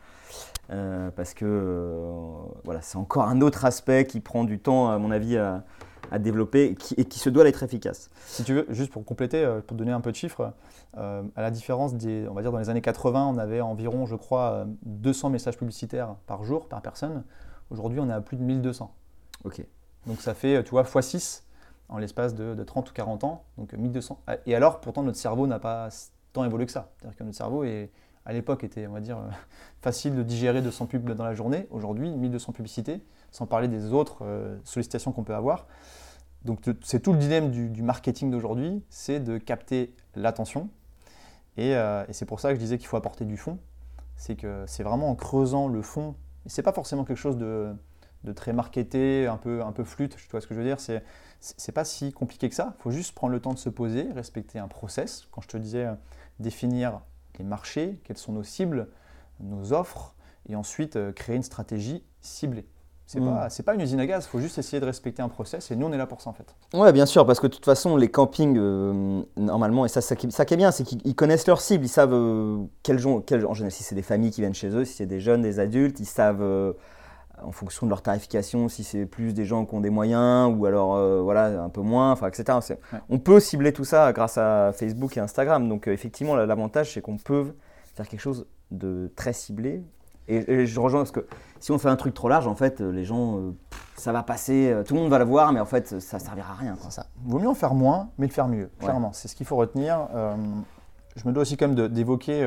[0.70, 2.16] Euh, parce que
[2.64, 5.64] voilà, c'est encore un autre aspect qui prend du temps, à mon avis, à,
[6.10, 8.10] à développer et qui, et qui se doit d'être efficace.
[8.26, 10.52] Si tu veux, juste pour compléter, euh, pour donner un peu de chiffres,
[10.96, 14.06] euh, à la différence des, on va dire dans les années 80, on avait environ,
[14.06, 17.24] je crois, 200 messages publicitaires par jour, par personne.
[17.70, 18.92] Aujourd'hui, on est à plus de 1200.
[19.44, 19.64] Ok.
[20.06, 21.42] Donc ça fait, tu vois, x6
[21.88, 23.44] en l'espace de, 30 ou 40 ans.
[23.58, 24.20] Donc 1200.
[24.46, 25.88] Et alors, pourtant, notre cerveau n'a pas
[26.32, 26.90] tant évolué que ça.
[26.98, 27.90] C'est-à-dire que notre cerveau est,
[28.26, 29.18] à l'époque était, on va dire,
[29.82, 31.66] facile de digérer 200 pubs dans la journée.
[31.70, 33.00] Aujourd'hui, 1200 publicités,
[33.34, 35.66] sans parler des autres euh, sollicitations qu'on peut avoir.
[36.44, 40.68] Donc c'est tout le dilemme du, marketing d'aujourd'hui, c'est de capter l'attention.
[41.58, 43.58] Euh, et, c'est pour ça que je disais qu'il faut apporter du fond.
[44.14, 46.14] C'est que c'est vraiment en creusant le fond.
[46.46, 47.74] Et c'est pas forcément quelque chose de,
[48.36, 50.78] très marketé, un peu, un peu flûte, tu vois ce que je veux dire.
[50.78, 51.02] C'est,
[51.40, 52.74] c'est pas si compliqué que ça.
[52.78, 55.26] Il faut juste prendre le temps de se poser, respecter un process.
[55.32, 55.94] Quand je te disais euh,
[56.38, 57.00] définir
[57.40, 58.90] les marchés, quelles sont nos cibles,
[59.40, 60.14] nos offres,
[60.48, 62.66] et ensuite créer une stratégie ciblée.
[63.06, 63.62] C'est n'est mm.
[63.64, 65.86] pas, une usine à gaz, il faut juste essayer de respecter un process et nous
[65.86, 66.54] on est là pour ça en fait.
[66.72, 70.16] Ouais, bien sûr, parce que de toute façon, les campings, euh, normalement, et ça, ça,
[70.16, 73.72] qui est bien, c'est qu'ils connaissent leur cible, ils savent euh, quel quel, en général,
[73.72, 76.06] si c'est des familles qui viennent chez eux, si c'est des jeunes, des adultes, ils
[76.06, 76.72] savent euh,
[77.42, 80.64] en fonction de leur tarification si c'est plus des gens qui ont des moyens ou
[80.64, 82.58] alors voilà, un peu moins, enfin, etc.
[83.10, 87.18] On peut cibler tout ça grâce à Facebook et Instagram, donc effectivement, l'avantage c'est qu'on
[87.18, 87.54] peut
[87.96, 89.82] faire quelque chose de très ciblé
[90.28, 91.26] et, je rejoins parce que
[91.60, 93.52] si on fait un truc trop large, en fait, les gens, euh,
[93.96, 96.52] ça va passer, euh, tout le monde va le voir, mais en fait, ça servira
[96.52, 96.76] à rien.
[96.76, 96.90] Quoi.
[96.90, 97.06] Ça.
[97.24, 99.12] Vaut mieux en faire moins, mais le faire mieux, clairement.
[99.12, 100.08] C'est ce qu'il faut retenir.
[100.14, 100.34] Euh,
[101.16, 102.42] je me dois aussi quand même d'évoquer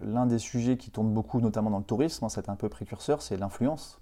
[0.00, 3.20] l'un des sujets qui tourne beaucoup, notamment dans le tourisme, hein, c'est un peu précurseur,
[3.20, 4.00] c'est l'influence.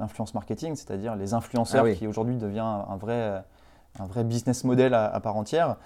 [0.00, 3.44] L'influence marketing, c'est-à-dire les influenceurs ah qui aujourd'hui devient un vrai,
[3.98, 5.76] un vrai business model à part entière.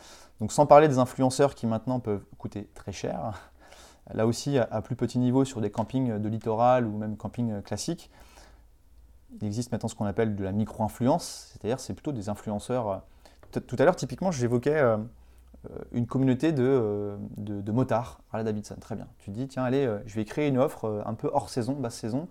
[0.41, 3.52] Donc sans parler des influenceurs qui maintenant peuvent coûter très cher,
[4.13, 8.11] Là aussi, à plus petit niveau, sur des campings de littoral ou même campings classiques,
[9.41, 13.03] il existe maintenant ce qu'on appelle de la micro-influence, c'est-à-dire c'est plutôt des influenceurs.
[13.51, 14.83] Tout à l'heure, typiquement, j'évoquais
[15.71, 19.07] euh, une communauté de, de, motards, Harley Davidson, très bien.
[19.19, 21.75] Tu dis, tiens, allez, euh, je vais créer une offre euh, un peu hors saison,
[21.75, 22.29] basse saison.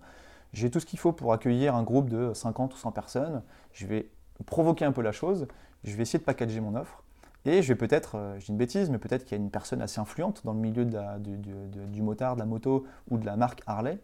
[0.52, 3.42] J'ai tout ce qu'il faut pour accueillir un groupe de 50 ou 100 personnes.
[3.72, 4.10] Je vais
[4.44, 5.46] provoquer un peu la chose.
[5.84, 7.01] Je vais essayer de packager mon offre.
[7.44, 9.50] Et je vais peut-être, euh, je dis une bêtise, mais peut-être qu'il y a une
[9.50, 13.62] personne assez influente dans le milieu du, motard, de la moto ou de la marque
[13.66, 13.98] Harley,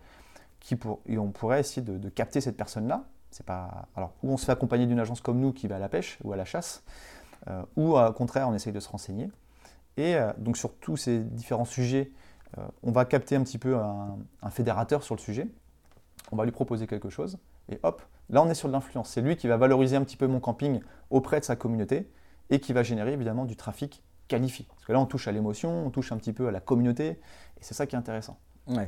[0.60, 3.04] qui pour, et on pourrait essayer de, capter cette personne-là.
[3.30, 5.78] C'est pas, alors, ou on se fait accompagner d'une agence comme nous qui va à
[5.78, 6.82] la pêche ou à la chasse,
[7.48, 9.30] euh, ou au contraire on essaye de se renseigner.
[9.96, 12.10] Et euh, donc sur tous ces différents sujets,
[12.82, 14.16] on va capter un petit peu un,
[14.50, 15.46] fédérateur sur le sujet,
[16.32, 17.36] on va lui proposer quelque chose,
[17.68, 19.10] et hop, là on est sur de l'influence.
[19.10, 22.08] C'est lui qui va valoriser un petit peu mon camping auprès de sa communauté,
[22.50, 24.66] et qui va générer évidemment du trafic qualifié.
[24.68, 27.06] Parce que là, on touche à l'émotion, on touche un petit peu à la communauté,
[27.08, 27.18] et
[27.60, 28.38] c'est ça qui est intéressant.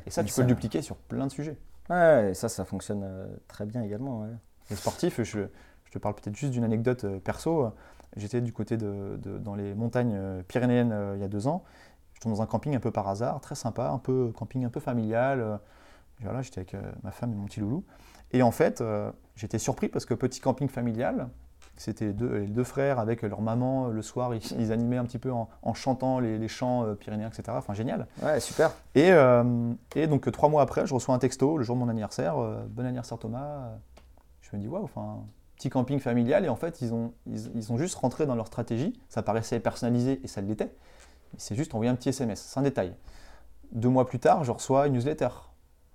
[0.07, 1.57] et ça, tu peux le dupliquer sur plein de sujets.
[1.89, 4.27] Ouais, et ça, ça fonctionne euh, très bien également.
[4.69, 5.41] Les sportifs, je,
[5.85, 7.73] je te parle peut-être juste d'une anecdote euh, perso.
[8.17, 11.65] J'étais du côté de, dans les montagnes euh, pyrénéennes il y a deux ans.
[12.15, 14.71] Je tombe dans un camping un peu par hasard, très sympa, un peu camping un
[14.71, 15.59] peu familial.
[16.21, 17.83] Voilà, j'étais avec ma femme et mon petit loulou.
[18.33, 18.85] Et en fait,
[19.37, 21.31] j'étais surpris parce que petit camping familial,
[21.81, 25.19] c'était les deux, les deux, frères avec leur maman le soir, ils, animaient un petit
[25.19, 27.43] peu en, chantant les, chants euh, pyrénéens, etc.
[27.53, 28.07] Enfin, génial.
[28.23, 28.73] Ouais, super.
[28.95, 31.89] Et, euh, et, donc, trois mois après, je reçois un texto le jour de mon
[31.89, 32.39] anniversaire.
[32.39, 33.71] Euh, bon anniversaire, Thomas.
[34.43, 35.21] Je Je me dis, waouh, enfin,
[35.57, 38.47] petit camping familial, et en fait, ils ont, ils, ils ont juste rentré dans leur
[38.47, 38.99] stratégie.
[39.09, 40.75] Ça paraissait personnalisé, et ça l'était.
[41.39, 42.95] C'est juste envoyer un petit SMS, c'est un détail.
[43.73, 45.29] Deux mois plus tard, je reçois une newsletter.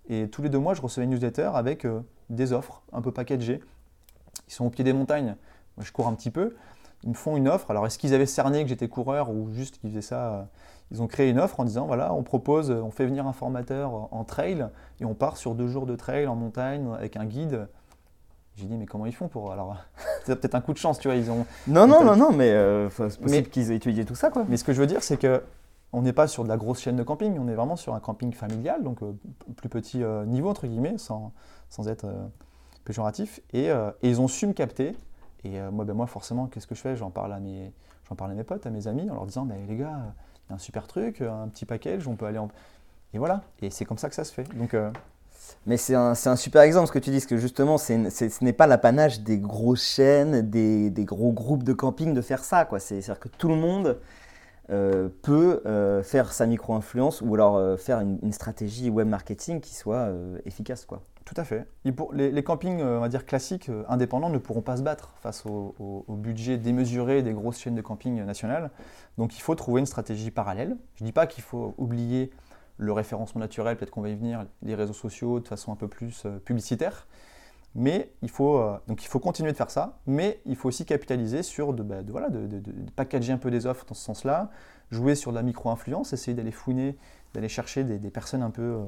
[0.08, 3.12] Et tous les deux mois, je recevais une newsletter avec euh, des offres un peu
[3.12, 3.62] packagées.
[4.48, 5.36] Ils sont au pied des montagnes.
[5.78, 6.56] Moi, je cours un petit peu.
[7.04, 7.70] Ils me font une offre.
[7.72, 10.44] Alors, est-ce qu'ils avaient cerné que j'étais coureur ou juste qu'ils faisaient ça euh,
[10.92, 14.08] Ils ont créé une offre en disant voilà, on propose, on fait venir un formateur
[14.14, 14.68] en trail
[15.00, 17.68] et on part sur deux jours de trail en montagne avec un guide.
[18.56, 19.52] J'ai dit, mais comment ils font pour.
[19.52, 19.76] Alors,
[20.26, 21.18] c'est peut-être un coup de chance, tu vois.
[21.18, 21.46] Ils ont.
[21.68, 24.46] Non, non, non, non, mais euh, c'est possible Mais- qu'ils aient étudié tout ça, quoi.
[24.48, 25.44] Mais ce que je veux dire, c'est que
[25.94, 28.00] on n'est pas sur de la grosse chaîne de camping, on est vraiment sur un
[28.00, 29.14] camping familial, donc euh,
[29.58, 31.32] plus petit euh, niveau, entre guillemets, sans,
[31.70, 32.08] sans être
[32.86, 33.42] péjoratif.
[33.54, 34.96] Et, et ils ont su me capter.
[35.46, 36.96] Et euh, moi, ben, moi, forcément, qu'est-ce que je fais?
[36.98, 37.72] J'en parle, à mes-
[38.18, 39.94] parle à mes potes, à mes amis, en leur disant mais les gars,
[40.48, 42.50] il y a un super truc, euh, un petit package, on peut aller en.
[43.14, 44.44] Et voilà, et c'est comme ça que ça se fait.
[44.58, 44.92] Donc, euh,
[45.66, 48.54] Mais c'est un, un super exemple ce que tu dis, parce que justement, ce n'est
[48.54, 52.68] pas l'apanage des grosses chaînes, des, des gros groupes de camping de faire ça.
[52.80, 53.98] C'est-à-dire que tout le monde
[54.72, 59.76] euh, peut euh, faire sa micro-influence ou alors euh, faire une, stratégie web marketing qui
[59.76, 60.10] soit
[60.46, 60.86] efficace.
[60.86, 61.02] Quoi.
[61.24, 61.68] Tout à fait.
[62.14, 66.06] Les, campings, on va dire classiques, indépendants, ne pourront pas se battre face au, au-
[66.08, 68.72] au budget démesuré des grosses chaînes de camping nationales.
[69.18, 70.78] Donc il faut trouver une stratégie parallèle.
[70.96, 72.32] Je ne dis pas qu'il faut oublier
[72.78, 75.88] le référencement naturel, peut-être qu'on va y venir, les réseaux sociaux de façon un peu
[75.88, 77.08] plus publicitaire.
[77.76, 80.86] Mais il faut, euh, donc il faut continuer de faire ça, mais il faut aussi
[80.86, 82.62] capitaliser sur de, bah, voilà, de,
[82.96, 84.50] packager un peu des offres dans ce sens-là,
[84.92, 86.98] jouer sur de la micro-influence, essayer d'aller fouiner,
[87.34, 88.86] d'aller chercher des, des personnes un peu euh,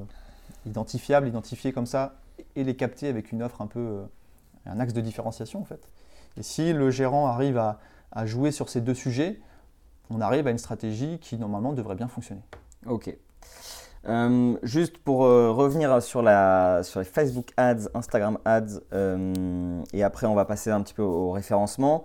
[0.64, 2.14] identifiables, identifiées comme ça,
[2.56, 4.04] et les capter avec une offre un peu, euh,
[4.64, 5.90] un axe de différenciation en fait.
[6.38, 9.38] Et si le gérant arrive à, à jouer sur ces deux sujets,
[10.08, 12.42] on arrive à une stratégie qui normalement devrait bien fonctionner.
[12.86, 13.14] Ok.
[14.06, 20.02] Euh, juste pour euh, revenir sur, la, sur les Facebook Ads, Instagram Ads, euh, et
[20.02, 22.04] après on va passer un petit peu au référencement.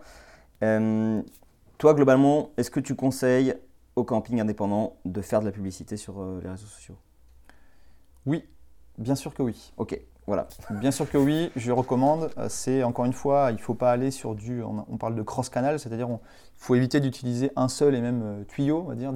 [0.61, 3.55] Toi, globalement, est-ce que tu conseilles
[3.97, 6.95] aux campings indépendants de faire de la publicité sur les réseaux sociaux?
[8.25, 8.45] Oui,
[8.97, 9.73] bien sûr que oui.
[9.75, 10.47] Ok, voilà.
[10.69, 12.31] Bien sûr que oui, je recommande.
[12.37, 14.63] Euh, C'est encore une fois, il ne faut pas aller sur du.
[14.63, 16.19] On, parle de cross-canal, c'est-à-dire il
[16.57, 19.11] faut éviter d'utiliser un seul et même euh, tuyau, on va dire,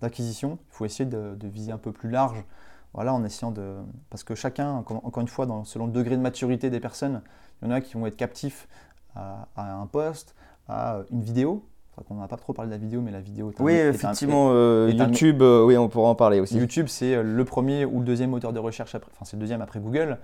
[0.00, 0.58] d'acquisition.
[0.70, 2.44] Il faut essayer de, viser un peu plus large.
[2.92, 3.76] Voilà, en essayant de.
[4.10, 7.22] Parce que chacun, encore, une fois, selon le degré de maturité des personnes,
[7.62, 8.68] il y en a qui vont être captifs
[9.14, 10.34] à, à un post,
[10.68, 11.64] à une vidéo.
[12.00, 13.78] Enfin, on n'a pas trop parlé de la vidéo, mais la vidéo est un- Oui,
[13.80, 16.56] un- effectivement, euh, un- YouTube, euh, oui, on pourra en parler aussi.
[16.58, 19.40] YouTube, c'est euh, le premier ou le deuxième moteur de recherche après, enfin c'est le
[19.40, 20.18] deuxième après Google.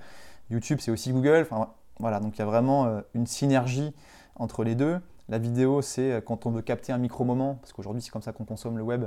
[0.51, 1.47] YouTube, c'est aussi Google.
[1.51, 3.93] Enfin voilà, donc il y a vraiment euh, une synergie
[4.37, 4.99] entre les deux.
[5.29, 8.33] La vidéo, c'est euh, quand on veut capter un micro-moment, parce qu'aujourd'hui c'est comme ça
[8.33, 9.05] qu'on consomme le web.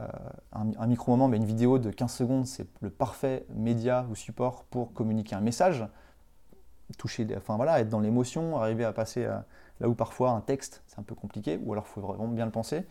[0.00, 0.06] Euh,
[0.52, 4.64] un, un micro-moment, mais une vidéo de 15 secondes, c'est le parfait média ou support
[4.64, 5.86] pour communiquer un message,
[6.98, 9.44] toucher, enfin voilà, être dans l'émotion, arriver à passer à-
[9.80, 12.44] là où parfois un texte, c'est un peu compliqué, ou alors il faut vraiment bien
[12.44, 12.86] le penser.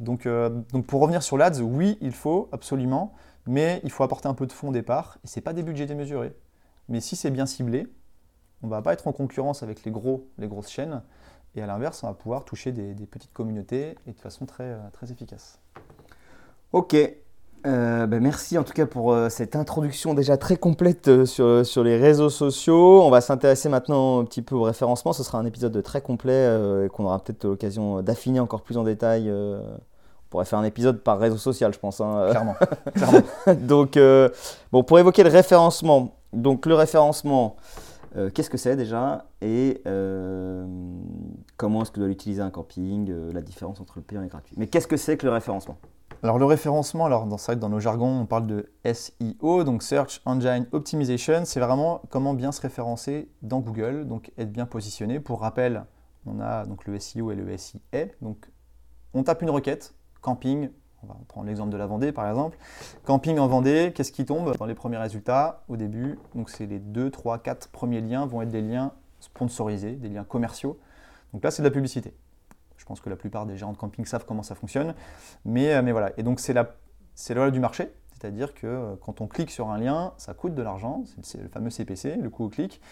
[0.00, 3.14] Donc, euh, donc pour revenir sur l'ADS, oui, il faut absolument,
[3.46, 5.62] mais il faut apporter un peu de fonds au départ, et ce n'est pas des
[5.62, 6.34] budgets démesurés.
[6.88, 7.86] Mais si c'est bien ciblé,
[8.62, 11.02] on ne va pas être en concurrence avec les, gros, les grosses chaînes,
[11.54, 14.64] et à l'inverse, on va pouvoir toucher des, des petites communautés et de façon très,
[14.64, 15.60] euh, très efficace.
[16.72, 16.96] Ok.
[17.66, 21.64] Euh, ben merci en tout cas pour euh, cette introduction déjà très complète euh, sur,
[21.64, 23.02] sur les réseaux sociaux.
[23.02, 25.14] On va s'intéresser maintenant un petit peu au référencement.
[25.14, 28.84] Ce sera un épisode très complet et qu'on aura peut-être l'occasion d'affiner encore plus en
[28.84, 29.30] détail.
[29.30, 29.62] on
[30.28, 32.00] pourrait faire un épisode par réseau social, je pense.
[32.00, 32.26] hein.
[32.30, 32.56] Clairement.
[32.94, 33.22] clairement.
[33.54, 33.98] donc,
[34.70, 37.56] bon, pour évoquer le référencement, donc le référencement,
[38.34, 39.82] qu'est-ce que c'est déjà et
[41.56, 44.54] comment est-ce que doit l'utiliser un camping, la différence entre le payant et le gratuit.
[44.58, 45.78] Mais qu'est-ce que c'est que le référencement?
[46.24, 50.22] Alors le référencement, alors dans, que dans nos jargons, on parle de SEO, donc Search
[50.24, 51.44] Engine Optimization.
[51.44, 55.20] C'est vraiment comment bien se référencer dans Google, donc être bien positionné.
[55.20, 55.84] Pour rappel,
[56.24, 58.06] on a donc le SEO et le SIA.
[58.22, 58.48] Donc
[59.12, 60.70] on tape une requête, camping,
[61.02, 62.56] on va prendre l'exemple de la Vendée par exemple.
[63.04, 66.18] Camping en Vendée, qu'est-ce qui tombe dans les premiers résultats au début?
[66.34, 70.24] Donc c'est les 2, 3, 4 premiers liens vont être des liens sponsorisés, des liens
[70.24, 70.78] commerciaux.
[71.34, 72.14] Donc là c'est de la publicité.
[72.84, 74.94] Je pense que la plupart des gérants de camping savent comment ça fonctionne.
[75.46, 76.74] Mais, euh, mais voilà, et donc c'est la,
[77.14, 80.54] c'est loi du marché, c'est-à-dire que euh, quand on clique sur un lien, ça coûte
[80.54, 82.82] de l'argent, c'est, le fameux CPC, le coût au clic.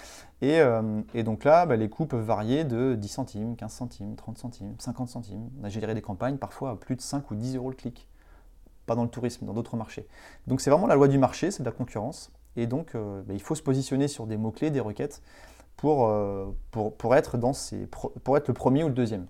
[0.40, 4.16] Et, euh, et donc là, bah, les coûts peuvent varier de 10 centimes, 15 centimes,
[4.16, 5.50] 30 centimes, 50 centimes.
[5.60, 8.08] On a géré des campagnes parfois à plus de 5 ou 10 euros le clic.
[8.86, 10.08] Pas dans le tourisme, dans d'autres marchés.
[10.46, 12.32] Donc c'est vraiment la loi du marché, c'est de la concurrence.
[12.56, 15.22] Et donc bah, il faut se positionner sur des mots-clés, des requêtes,
[15.76, 16.10] pour,
[16.70, 19.26] pour, pour, être dans ces, pour être le premier ou le deuxième.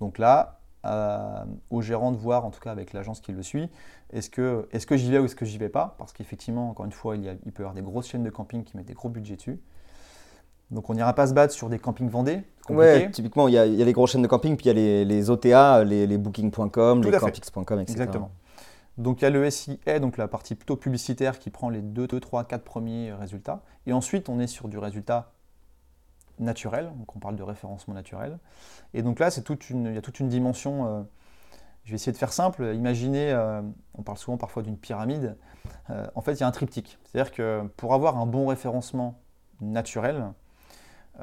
[0.00, 3.70] Donc là, euh, au gérant de voir, en tout cas avec l'agence qui le suit,
[4.12, 5.94] est-ce que, est que j'y vais ou est-ce que j'y vais pas?
[5.98, 8.22] Parce qu'effectivement, encore une fois, il, y a- il peut y avoir des grosses chaînes
[8.22, 9.60] de camping qui mettent des gros budgets dessus.
[10.70, 12.42] Donc on n'ira pas se battre sur des campings vendés.
[12.68, 15.30] Ouais, typiquement, il y, a les grosses chaînes de camping, puis il y a les,
[15.30, 17.92] OTA, les, booking.com, les campings.com, etc.
[17.92, 18.30] Exactement.
[18.96, 22.06] Donc il y a le SIA, donc la partie plutôt publicitaire qui prend les 2,
[22.06, 23.62] 2, 3, 4 premiers résultats.
[23.86, 25.32] Et ensuite, on est sur du résultat
[26.38, 28.38] naturel, donc on parle de référencement naturel.
[28.92, 31.02] Et donc là, c'est toute une, il y a toute une dimension, euh,
[31.84, 33.62] je vais essayer de faire simple, imaginez, euh,
[33.94, 35.36] on parle souvent parfois d'une pyramide,
[35.90, 36.98] euh, en fait il y a un triptyque.
[37.04, 39.20] C'est-à-dire que pour avoir un bon référencement
[39.60, 40.32] naturel,
[41.18, 41.22] il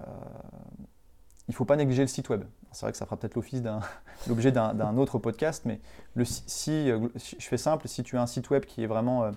[1.50, 2.46] ne faut pas négliger le site web.
[2.72, 3.62] C'est vrai que ça fera peut-être l'office
[4.28, 5.82] l'objet d'un autre podcast, mais
[6.16, 9.32] le, si, je fais simple, si tu as un site web qui est vraiment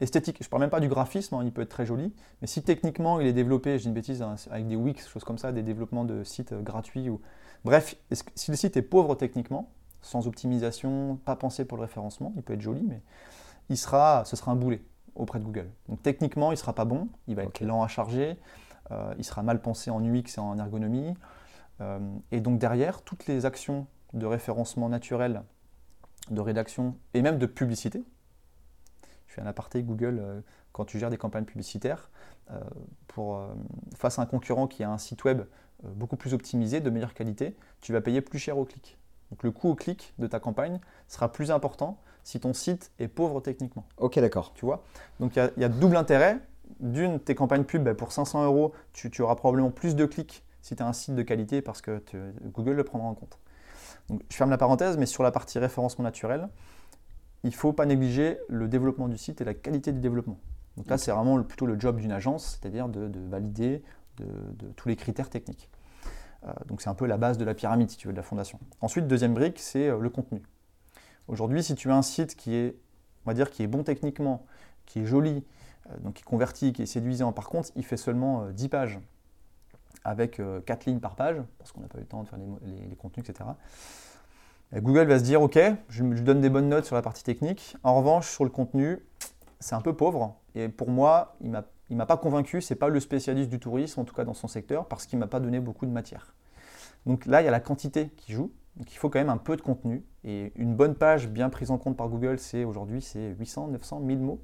[0.00, 2.46] esthétique, je ne parle même pas du graphisme, hein, il peut être très joli, mais
[2.46, 5.38] si techniquement il est développé, je dis une bêtise, hein, avec des Wix, choses comme
[5.38, 7.20] ça, des développements de sites euh, gratuits, ou
[7.64, 7.96] bref,
[8.34, 9.70] si le site est pauvre techniquement,
[10.02, 13.02] sans optimisation, pas pensé pour le référencement, il peut être joli, mais
[13.68, 14.82] il sera, ce sera un boulet
[15.14, 15.68] auprès de Google.
[15.88, 18.38] Donc techniquement, il ne sera pas bon, il va être lent à charger,
[18.90, 21.14] euh, il sera mal pensé en UX et en ergonomie,
[21.80, 21.98] euh,
[22.32, 25.42] et donc derrière, toutes les actions de référencement naturel,
[26.30, 28.02] de rédaction et même de publicité,
[29.30, 30.40] je fais un aparté Google, euh,
[30.72, 32.10] quand tu gères des campagnes publicitaires,
[32.50, 32.58] euh,
[33.06, 33.46] pour, euh,
[33.96, 35.42] face à un concurrent qui a un site web
[35.82, 38.98] beaucoup plus optimisé, de meilleure qualité, tu vas payer plus cher au clic.
[39.30, 43.08] Donc le coût au clic de ta campagne sera plus important si ton site est
[43.08, 43.86] pauvre techniquement.
[43.96, 44.52] Ok, d'accord.
[44.54, 44.82] Tu vois?
[45.20, 46.38] Donc il y, a double intérêt.
[46.80, 50.76] D'une, tes campagnes pub, ben, pour 500 euros, tu, auras probablement plus de clics si
[50.76, 52.02] tu as un site de qualité parce que
[52.44, 53.38] Google le prendra en compte.
[54.08, 56.48] Donc, je ferme la parenthèse, mais sur la partie référencement naturel,
[57.44, 60.38] il ne faut pas négliger le développement du site et la qualité du développement.
[60.76, 63.82] Donc là, c'est vraiment plutôt le job d'une agence, c'est-à-dire de, valider
[64.16, 65.70] de, tous les critères techniques.
[66.46, 68.22] Euh, donc c'est un peu la base de la pyramide, si tu veux, de la
[68.22, 68.58] fondation.
[68.80, 70.42] Ensuite, deuxième brique, c'est euh, le contenu.
[71.28, 72.76] Aujourd'hui, si tu as un site qui est,
[73.24, 74.46] on va dire, qui est bon techniquement,
[74.86, 75.44] qui est joli,
[75.90, 79.00] euh, donc qui convertit, qui est séduisant, par contre, il fait seulement 10 pages
[80.02, 82.88] avec 4 lignes par page, parce qu'on n'a pas eu le temps de faire les,
[82.88, 83.50] les contenus, etc.
[84.74, 87.76] Google va se dire, OK, je, donne des bonnes notes sur la partie technique.
[87.82, 88.98] En revanche, sur le contenu,
[89.58, 90.36] c'est un peu pauvre.
[90.54, 94.00] Et pour moi, il ne m'a pas convaincu, ce n'est pas le spécialiste du tourisme,
[94.00, 96.34] en tout cas dans son secteur, parce qu'il ne m'a pas donné beaucoup de matière.
[97.06, 98.52] Donc là, il y a la quantité qui joue.
[98.76, 100.04] Donc il faut quand même un peu de contenu.
[100.22, 104.00] Et une bonne page bien prise en compte par Google, c'est aujourd'hui c'est 800, 900,
[104.00, 104.40] 1000 mots.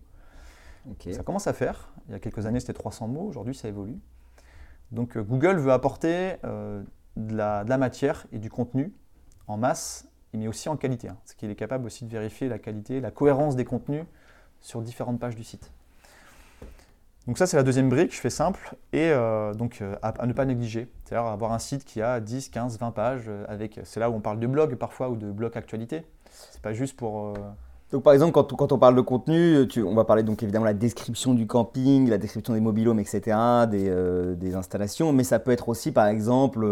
[1.11, 1.93] Ça commence à faire.
[2.09, 3.27] Il y a quelques années, c'était 300 mots.
[3.27, 3.99] Aujourd'hui, ça évolue.
[4.93, 6.83] Donc euh, Google veut apporter euh,
[7.17, 8.93] de, la, de, la, matière et du contenu
[9.49, 11.09] en masse mais aussi en qualité.
[11.09, 14.05] Hein, ce qu'il est capable aussi de vérifier la qualité, la cohérence des contenus
[14.61, 15.71] sur différentes pages du site.
[17.27, 20.33] Donc ça, c'est la deuxième brique, je fais simple, et euh, donc euh, à, ne
[20.33, 20.89] pas négliger.
[21.05, 24.15] C'est-à-dire avoir un site qui a 10, 15, 20 pages, euh, avec, c'est là où
[24.15, 26.05] on parle de blog parfois, ou de blog actualité.
[26.31, 27.35] C'est pas juste pour...
[27.93, 30.71] Donc par exemple, quand, quand, on parle de contenu, on va parler donc évidemment de
[30.71, 33.37] la description du camping, la description des mobilhomes, etc.,
[33.69, 36.67] des, des installations, mais ça peut être aussi par exemple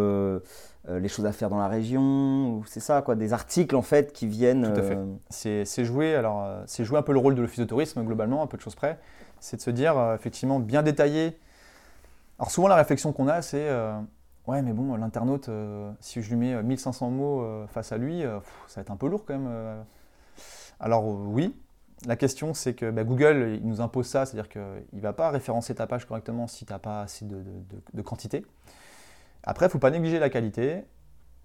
[0.89, 4.13] euh, les choses à faire dans la région, c'est ça, quoi, des articles en fait
[4.13, 4.73] qui viennent.
[4.73, 4.97] Tout à fait.
[4.97, 8.03] Euh, c'est jouer, alors euh, c'est jouer un peu le rôle de l'office de tourisme
[8.05, 8.99] globalement, un peu de choses près.
[9.41, 11.39] C'est de se dire effectivement bien détaillé.
[12.39, 13.69] Alors souvent la réflexion qu'on a, c'est
[14.47, 15.51] ouais, mais bon, l'internaute,
[16.01, 19.27] si je lui mets 1500 mots face à lui, ça va être un peu lourd
[19.27, 19.85] quand même.
[20.81, 21.55] Alors oui,
[22.07, 25.31] la question, c'est que bah, Google, il nous impose ça, c'est-à-dire qu'il ne va pas
[25.31, 27.43] référencer ta page correctement si tu n'as pas assez de,
[27.93, 28.45] de, quantité.
[29.45, 30.85] Après, il ne faut pas négliger la qualité.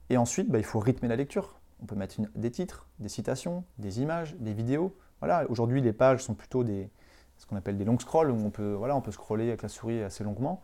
[0.10, 1.60] Et ensuite, bah, il faut rythmer la lecture.
[1.82, 4.96] On peut mettre des titres, des citations, des images, des vidéos.
[5.20, 6.90] Voilà, aujourd'hui, les pages sont plutôt des,
[7.38, 9.70] ce qu'on appelle des longs scrolls, où on peut, voilà, on peut scroller avec la
[9.70, 10.62] souris assez longuement.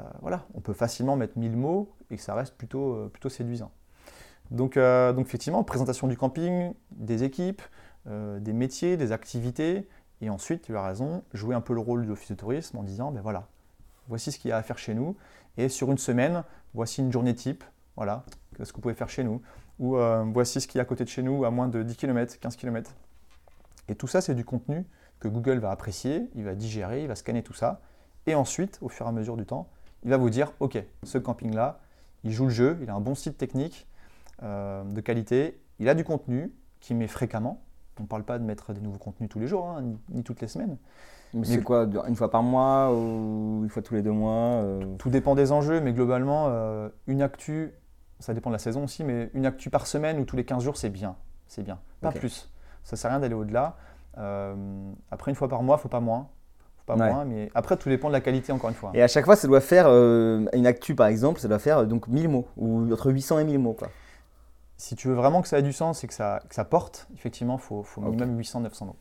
[0.00, 3.28] Euh, voilà, on peut facilement mettre 1000 mots et que ça reste plutôt, euh, plutôt
[3.28, 3.70] séduisant.
[4.50, 7.62] Donc, euh, donc, effectivement, présentation du camping, des équipes,
[8.06, 9.86] des métiers, des activités.
[10.22, 12.82] Et ensuite, tu as raison, jouer un peu le rôle de l'office de tourisme en
[12.82, 13.46] disant, ben voilà,
[14.10, 15.16] voici ce qu'il y a à faire chez nous.
[15.56, 16.44] Et sur une semaine,
[16.74, 17.64] voici une journée type,
[17.96, 18.24] voilà,
[18.62, 19.40] ce que vous pouvez faire chez nous.
[19.78, 21.82] Ou euh, voici ce qu'il y a à côté de chez nous, à moins de
[21.82, 22.94] 10 km, 15 km.
[23.88, 24.84] Et tout ça, c'est du contenu
[25.18, 27.80] que Google va apprécier, il va digérer, il va scanner tout ça.
[28.26, 29.68] Et ensuite, au fur et à mesure du temps,
[30.04, 31.80] il va vous dire, OK, ce camping-là,
[32.24, 33.86] il joue le jeu, il a un bon site technique
[34.42, 37.62] euh, de qualité, il a du contenu qui met fréquemment.
[37.98, 40.40] On ne parle pas de mettre des nouveaux contenus tous les jours, hein, ni, toutes
[40.40, 40.78] les semaines.
[41.34, 44.96] Mais c'est quoi Une fois par mois ou une fois tous les deux mois euh
[44.98, 47.72] Tout dépend des enjeux, mais globalement, euh, une actu,
[48.18, 50.62] ça dépend de la saison aussi, mais une actu par semaine ou tous les 15
[50.62, 51.16] jours, c'est bien.
[51.46, 51.78] C'est bien.
[52.00, 52.50] Pas plus.
[52.82, 53.76] Ça sert à rien d'aller au-delà.
[54.18, 54.54] Euh,
[55.10, 56.28] après, une fois par mois, faut pas moins.
[56.78, 58.90] Faut pas moins, mais après, tout dépend de la qualité, encore une fois.
[58.94, 62.08] Et à chaque fois, ça doit faire, une actu par exemple, ça doit faire donc
[62.08, 63.74] 1000 mots, ou entre 800 et 1000 mots.
[63.74, 63.88] Quoi.
[64.80, 67.06] Si tu veux vraiment que ça ait du sens et que ça, que ça porte,
[67.14, 68.96] effectivement, il faut, faut minimum 800-900 mots.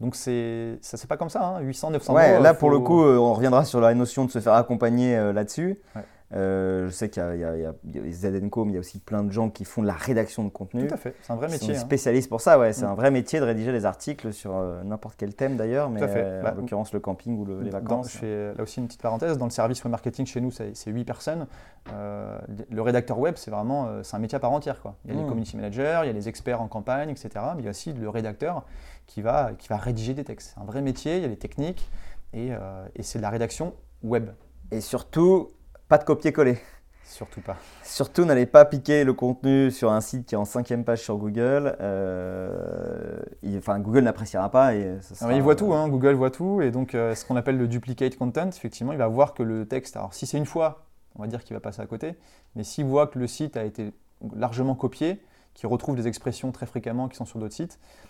[0.00, 2.42] Donc c'est ça c'est pas comme ça, hein, 800, 900 Ouais, euros.
[2.42, 5.16] là faut- pour le coup, euh, on reviendra sur la notion de se faire accompagner
[5.16, 5.78] euh, là-dessus.
[5.96, 6.02] Ouais.
[6.34, 8.26] Euh, je sais qu'il y a, y y les
[8.66, 10.86] mais il y a aussi plein de gens qui font de la rédaction de contenu.
[10.86, 11.72] Tout à fait, c'est un vrai métier.
[11.74, 11.82] sont hein.
[11.82, 12.74] spécialistes pour ça, ouais.
[12.74, 12.90] C'est Mm.
[12.90, 16.42] un vrai métier de rédiger des articles sur euh, n'importe quel thème d'ailleurs, mais euh,
[16.42, 18.20] Bah, en l'occurrence le camping ou le- les vacances.
[18.22, 19.38] là aussi une petite parenthèse.
[19.38, 21.46] Dans le service web marketing chez nous, c'est c'est 8 personnes.
[21.94, 22.38] Euh,
[22.70, 24.82] le rédacteur web, c'est vraiment euh, c'est un métier à part entière.
[24.82, 24.96] Quoi.
[25.06, 25.22] Il y a Mm.
[25.22, 27.30] les community managers, il y a les experts en campagne, etc.
[27.56, 28.66] Mais il y a aussi le rédacteur
[29.08, 30.52] qui va, qui va rédiger des textes.
[30.54, 31.90] C'est un vrai métier, il y a les techniques
[32.32, 34.30] et, euh, et c'est de la rédaction web.
[34.70, 35.48] Et surtout,
[35.88, 36.58] pas de copier-coller.
[37.04, 37.56] Surtout pas.
[37.82, 41.16] Surtout, n'allez pas piquer le contenu sur un site qui est en cinquième page sur
[41.16, 41.74] Google.
[41.80, 46.12] Euh, il- enfin, Google n'appréciera pas et ça sera- mais il voit tout, hein, Google
[46.14, 49.32] voit tout, et donc euh, ce qu'on appelle le duplicate content, effectivement, il va voir
[49.32, 50.84] que le texte, alors si c'est une fois,
[51.16, 52.14] on va dire qu'il va passer à côté,
[52.54, 53.92] mais s'il voit que le site a été
[54.36, 55.18] largement copié,
[55.54, 58.07] qu'il retrouve des expressions très fréquemment qui sont sur d'autres sites, euh,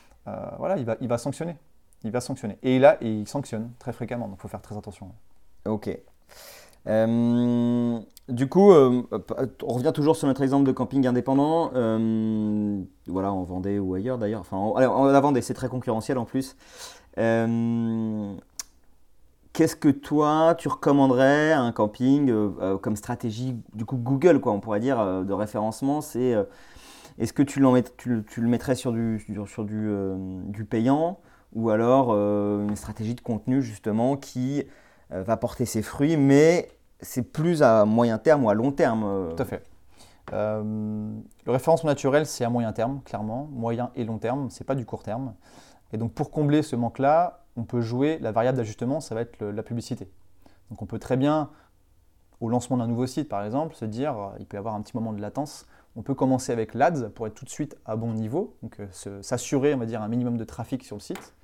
[0.58, 1.56] voilà, il va, il va sanctionner.
[2.04, 2.58] Il va sanctionner.
[2.62, 5.10] Et là, il sanctionne très fréquemment, donc il faut faire très attention.
[5.66, 5.90] Ok.
[6.86, 7.98] Euh,
[8.28, 9.02] du coup, euh,
[9.62, 11.70] on revient toujours sur notre exemple de camping indépendant.
[11.74, 14.40] Euh, voilà, en Vendée ou ailleurs d'ailleurs.
[14.40, 16.56] Enfin, en, la Vendée, c'est très concurrentiel en plus.
[17.18, 18.34] Euh,
[19.58, 24.40] Qu'est-ce que toi, tu recommanderais à un camping euh, euh, comme stratégie, du coup Google,
[24.40, 26.44] quoi, on pourrait dire, euh, de référencement C'est euh,
[27.18, 31.20] est-ce que tu, le- mettrais sur du, euh, payant
[31.54, 34.64] ou alors euh, une stratégie de contenu justement qui
[35.12, 36.68] euh, va porter ses fruits, mais
[37.00, 39.34] c'est plus à moyen terme ou à long terme.
[39.36, 39.62] Tout à fait.
[40.30, 43.48] Le référencement naturel, c'est à moyen terme, clairement.
[43.50, 45.34] Moyen et long terme, c'est pas du court terme.
[45.92, 49.42] Et donc, pour combler ce manque-là, on peut jouer, la variable d'ajustement, ça va être
[49.42, 50.10] la publicité.
[50.70, 51.48] Donc, on peut très bien,
[52.40, 54.94] au lancement d'un nouveau site, par exemple, se dire, il peut y avoir un petit
[54.94, 55.66] moment de latence.
[55.98, 59.20] On peut commencer avec l'ADS pour être tout de suite à bon niveau, donc euh,
[59.20, 61.34] s'assurer, on un minimum de trafic sur le site.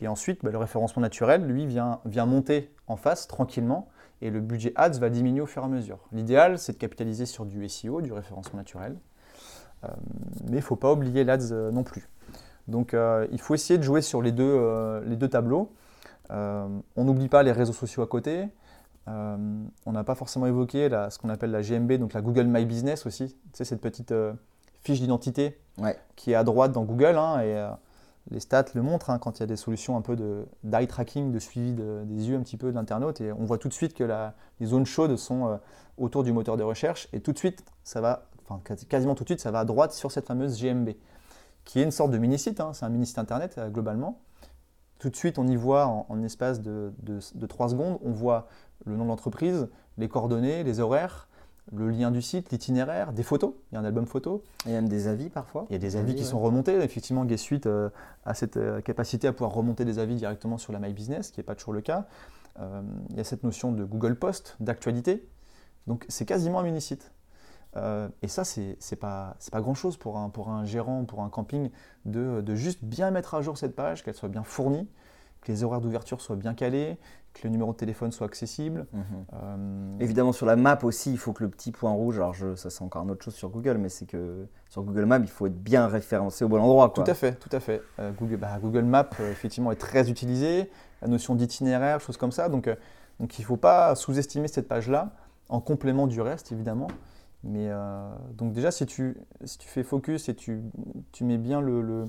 [0.00, 3.86] Et ensuite, bah, le référencement naturel, lui, vient, monter en face tranquillement
[4.22, 5.98] et le budget ads va diminuer au fur et à mesure.
[6.12, 8.96] L'idéal, c'est de capitaliser sur du SEO, du référencement naturel,
[9.84, 9.88] Euh,
[10.44, 12.08] mais il ne faut pas oublier l'ads euh, non plus.
[12.68, 12.96] Donc
[13.32, 15.72] il faut essayer de jouer sur les deux, tableaux.
[16.30, 18.48] On n'oublie pas les réseaux sociaux à côté.
[19.08, 19.36] Euh,
[19.86, 22.64] on n'a pas forcément évoqué la- ce qu'on appelle la GMB, donc la Google My
[22.64, 23.28] Business aussi.
[23.28, 24.32] Tu sais, cette petite euh,
[24.82, 25.96] fiche d'identité Ouais.
[26.16, 27.16] qui est à droite dans Google.
[27.16, 27.70] hein, et euh,
[28.30, 30.86] les stats le montrent hein, quand il y a des solutions un peu de- d'eye
[30.86, 33.20] tracking, de suivi de- des yeux un petit peu de l'internaute.
[33.22, 35.58] Et on voit tout de suite que la- les zones chaudes sont
[35.96, 37.08] autour du moteur de recherche.
[37.14, 39.64] Et tout de suite, ça va, enfin quasi- quasiment tout de suite, ça va à
[39.64, 40.90] droite sur cette fameuse GMB,
[41.64, 42.60] qui est une sorte de mini-site.
[42.60, 44.20] hein, c'est un mini-site internet globalement.
[44.98, 48.10] Tout de suite, on y voit en, en espace de, de, de 3 secondes, on
[48.10, 48.48] voit
[48.84, 51.28] le nom de l'entreprise, les coordonnées, les horaires,
[51.72, 53.52] le lien du site, l'itinéraire, des photos.
[53.70, 54.42] Il y a un album photo.
[54.64, 55.66] Il y a même des avis parfois.
[55.68, 56.28] Il y a des avis qui ouais.
[56.28, 56.74] sont remontés.
[56.76, 57.90] Effectivement, Guest Suite euh,
[58.24, 61.32] a cette euh, capacité à pouvoir remonter des avis directement sur la My Business, ce
[61.32, 62.06] qui n'est pas toujours le cas.
[62.60, 65.28] Euh, il y a cette notion de Google Post, d'actualité.
[65.86, 67.12] Donc, c'est quasiment un mini-site.
[67.76, 71.70] Euh, et ça, c'est pas, pas grand-chose pour un, pour un gérant, pour un camping,
[72.06, 74.88] de, de juste bien mettre à jour cette page, qu'elle soit bien fournie,
[75.40, 76.98] que les horaires d'ouverture soient bien calés,
[77.34, 78.86] que le numéro de téléphone soit accessible.
[78.92, 79.02] Mhm.
[79.34, 82.54] Euh, Évidemment, sur la map aussi, il faut que le petit point rouge, alors je,
[82.56, 85.28] ça c'est encore une autre chose sur Google, mais c'est que sur Google Maps, il
[85.28, 86.90] faut être bien référencé au bon endroit.
[86.90, 87.04] Quoi.
[87.04, 87.80] Tout à fait, tout à fait.
[88.00, 90.70] Euh, Google, bah, Google Maps, euh, effectivement, est très utilisé.
[91.02, 92.48] La notion d'itinéraire, choses comme ça.
[92.48, 92.68] Donc,
[93.20, 95.12] donc il ne faut pas sous-estimer cette page-là,
[95.48, 96.88] en complément du reste, évidemment.
[97.44, 97.70] Mais
[98.36, 100.60] donc déjà, si tu, si tu fais focus et tu,
[101.12, 102.06] tu mets bien le, le-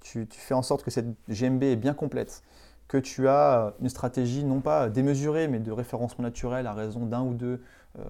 [0.00, 2.42] tu, tu fais en sorte que cette GMB est bien complète,
[2.88, 7.22] que tu as une stratégie non pas démesurée, mais de référencement naturel à raison d'un
[7.22, 7.60] ou deux
[7.98, 8.02] euh,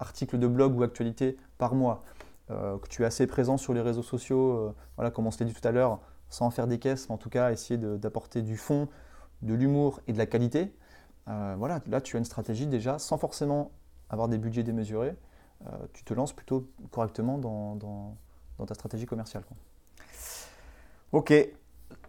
[0.00, 2.02] articles de blog ou actualités par mois,
[2.50, 5.38] euh, que tu es assez présent sur les réseaux sociaux, euh, voilà, comme on se
[5.38, 8.42] l'a dit tout à l'heure, sans faire des caisses, mais en tout cas essayer d'apporter
[8.42, 8.88] du fond,
[9.42, 10.74] de l'humour et de la qualité.
[11.26, 13.72] Voilà, là tu as une stratégie déjà, sans forcément
[14.10, 15.16] avoir des budgets démesurés,
[15.92, 18.16] tu te lances plutôt correctement dans,
[18.66, 19.42] ta stratégie commerciale.
[21.12, 21.32] Ok.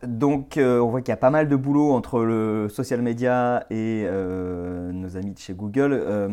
[0.03, 3.65] Donc, euh, on voit qu'il y a pas mal de boulot entre le social media
[3.71, 6.29] et euh, nos amis de chez Google, euh,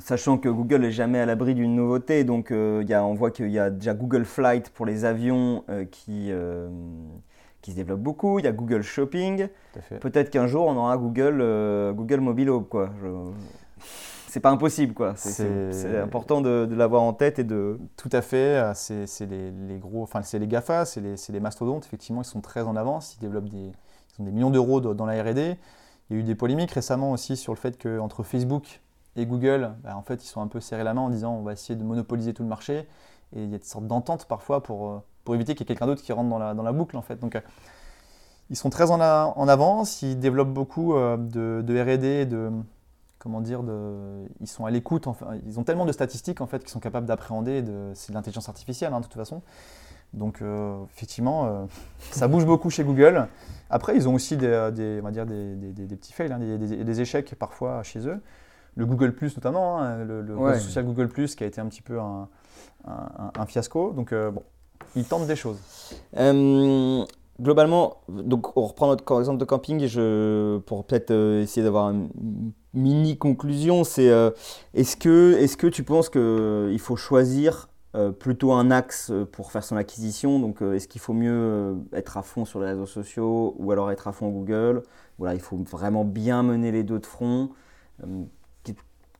[0.00, 2.24] sachant que Google n'est jamais à l'abri d'une nouveauté.
[2.24, 5.62] Donc, il y a- on voit qu'il y a déjà Google Flight pour les avions
[5.92, 6.32] qui,
[7.62, 8.40] qui se développe beaucoup.
[8.40, 9.46] Il y a Google Shopping.
[10.00, 12.90] Peut-être qu'un jour, on aura Google, Google Mobile Home, quoi.
[13.00, 13.30] Je-
[14.34, 15.14] C'est pas impossible, quoi.
[15.16, 17.78] C'est- important de, de l'avoir en tête et de.
[17.96, 21.38] Tout à fait, euh, c'est les, les gros, enfin c'est les GAFA, c'est les, les
[21.40, 23.70] mastodontes, effectivement, ils sont très en avance, ils développent des,
[24.18, 25.56] ils ont des millions d'euros de- dans la R&D.
[26.10, 28.80] Il y a eu des polémiques récemment aussi sur le fait qu'entre Facebook
[29.14, 31.42] et Google, bah, en fait, ils sont un peu serrés la main en disant on
[31.42, 32.88] va essayer de monopoliser tout le marché,
[33.36, 35.68] et il y a des sortes d'ententes parfois pour, euh, pour éviter qu'il y ait
[35.76, 37.20] quelqu'un d'autre qui rentre dans la, dans la boucle, en fait.
[37.20, 37.40] Donc, euh,
[38.50, 42.50] Ils sont très en, en avance, ils développent beaucoup de, de R&D, de
[43.24, 46.60] comment dire, de, ils sont à l'écoute, enfin, ils ont tellement de statistiques en fait
[46.60, 47.64] qu'ils sont capables d'appréhender,
[47.94, 49.42] c'est de l'intelligence artificielle hein, de toute façon.
[50.12, 50.42] Donc
[50.94, 51.66] effectivement,
[51.98, 53.26] ça bouge beaucoup chez Google.
[53.70, 57.00] Après, ils ont aussi des, des on va dire des, des, petits fails, hein, des,
[57.00, 58.20] échecs parfois chez eux.
[58.76, 61.82] Le Google Plus notamment, hein, le, le social Google Plus qui a été un petit
[61.82, 62.28] peu un,
[62.86, 63.92] un, fiasco.
[63.92, 64.42] Donc euh, bon,
[64.94, 65.58] ils tentent des choses.
[67.38, 71.90] Euh, globalement, donc on reprend notre exemple de camping je, pour peut-être euh, essayer d'avoir
[71.90, 72.08] une
[72.72, 73.84] mini conclusion.
[73.84, 74.10] C'est
[74.74, 77.68] est-ce que, est que tu penses qu'il faut choisir
[78.18, 80.40] plutôt un axe pour faire son acquisition?
[80.40, 84.08] Donc, est-ce qu'il faut mieux être à fond sur les réseaux sociaux ou alors être
[84.08, 84.82] à fond Google?
[85.18, 87.50] Voilà, il faut vraiment bien mener les deux de front.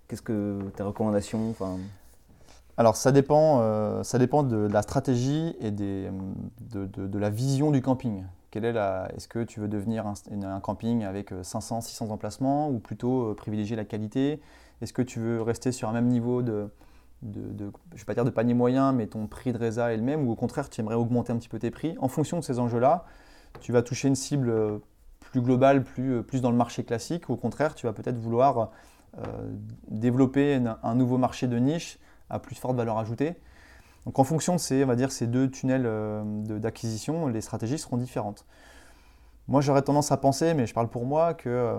[0.08, 1.54] Qu'est-ce que tes recommandations?
[2.76, 6.10] Alors ça dépend, euh, ça dépend de, la stratégie et des,
[6.60, 8.24] de, la vision du camping.
[8.50, 12.68] Quelle est la, est-ce que tu veux devenir un, camping avec 500, euh, 600 emplacements
[12.68, 14.40] ou plutôt euh, privilégier la qualité?
[14.80, 16.68] Est-ce que tu veux rester sur un même niveau de,
[17.22, 20.26] je vais pas dire de panier moyen, mais ton prix de résa est le même
[20.26, 21.96] ou au contraire tu aimerais augmenter un petit peu tes prix?
[22.00, 23.04] En fonction de ces enjeux-là,
[23.60, 24.52] tu vas toucher une cible
[25.20, 28.70] plus globale, plus dans le marché classique ou au contraire tu vas peut-être vouloir
[29.88, 32.00] développer un nouveau marché de niche
[32.30, 33.36] à plus forte valeur ajoutée.
[34.06, 36.22] Donc en fonction de ces, on va dire, ces deux tunnels euh,
[36.58, 38.44] d'acquisition, les stratégies seront différentes.
[39.48, 41.78] Moi j'aurais tendance à penser, mais je parle pour moi, qu'il euh,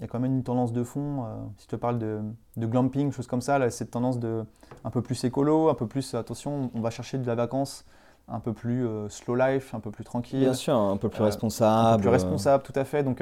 [0.00, 1.24] y a quand même une tendance de fond.
[1.24, 2.20] Euh, si je te parle de,
[2.56, 4.44] de glamping, choses comme ça, là, cette tendance de
[4.84, 7.84] un peu plus écolo, un peu plus, attention, on va chercher de la vacance
[8.28, 10.40] un peu plus slow life, un peu plus tranquille.
[10.40, 11.94] Bien sûr, un peu plus responsable.
[11.94, 13.02] Un peu plus responsable, tout à fait.
[13.02, 13.20] Donc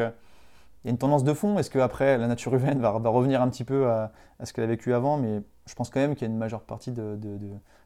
[0.82, 1.58] il y a une tendance de fond.
[1.58, 4.12] Est-ce qu'après, la nature humaine va, revenir un petit peu à,
[4.42, 5.18] ce qu'elle a vécu avant?
[5.18, 7.18] Mais je pense quand même qu'il y a une majeure partie de,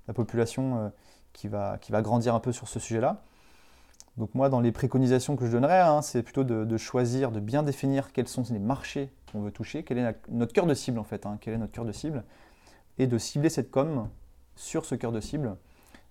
[0.06, 0.88] la population euh,
[1.32, 3.22] qui, va, qui va grandir un peu sur ce sujet-là.
[4.16, 7.62] Donc moi, dans les préconisations que je donnerais, hein, c'est plutôt de, choisir, de bien
[7.64, 11.04] définir quels sont les marchés qu'on veut toucher, quel est notre cœur de cible en
[11.04, 12.22] fait, hein, quel est notre cœur de cible,
[12.98, 14.08] et de cibler cette com
[14.54, 15.56] sur ce cœur de cible.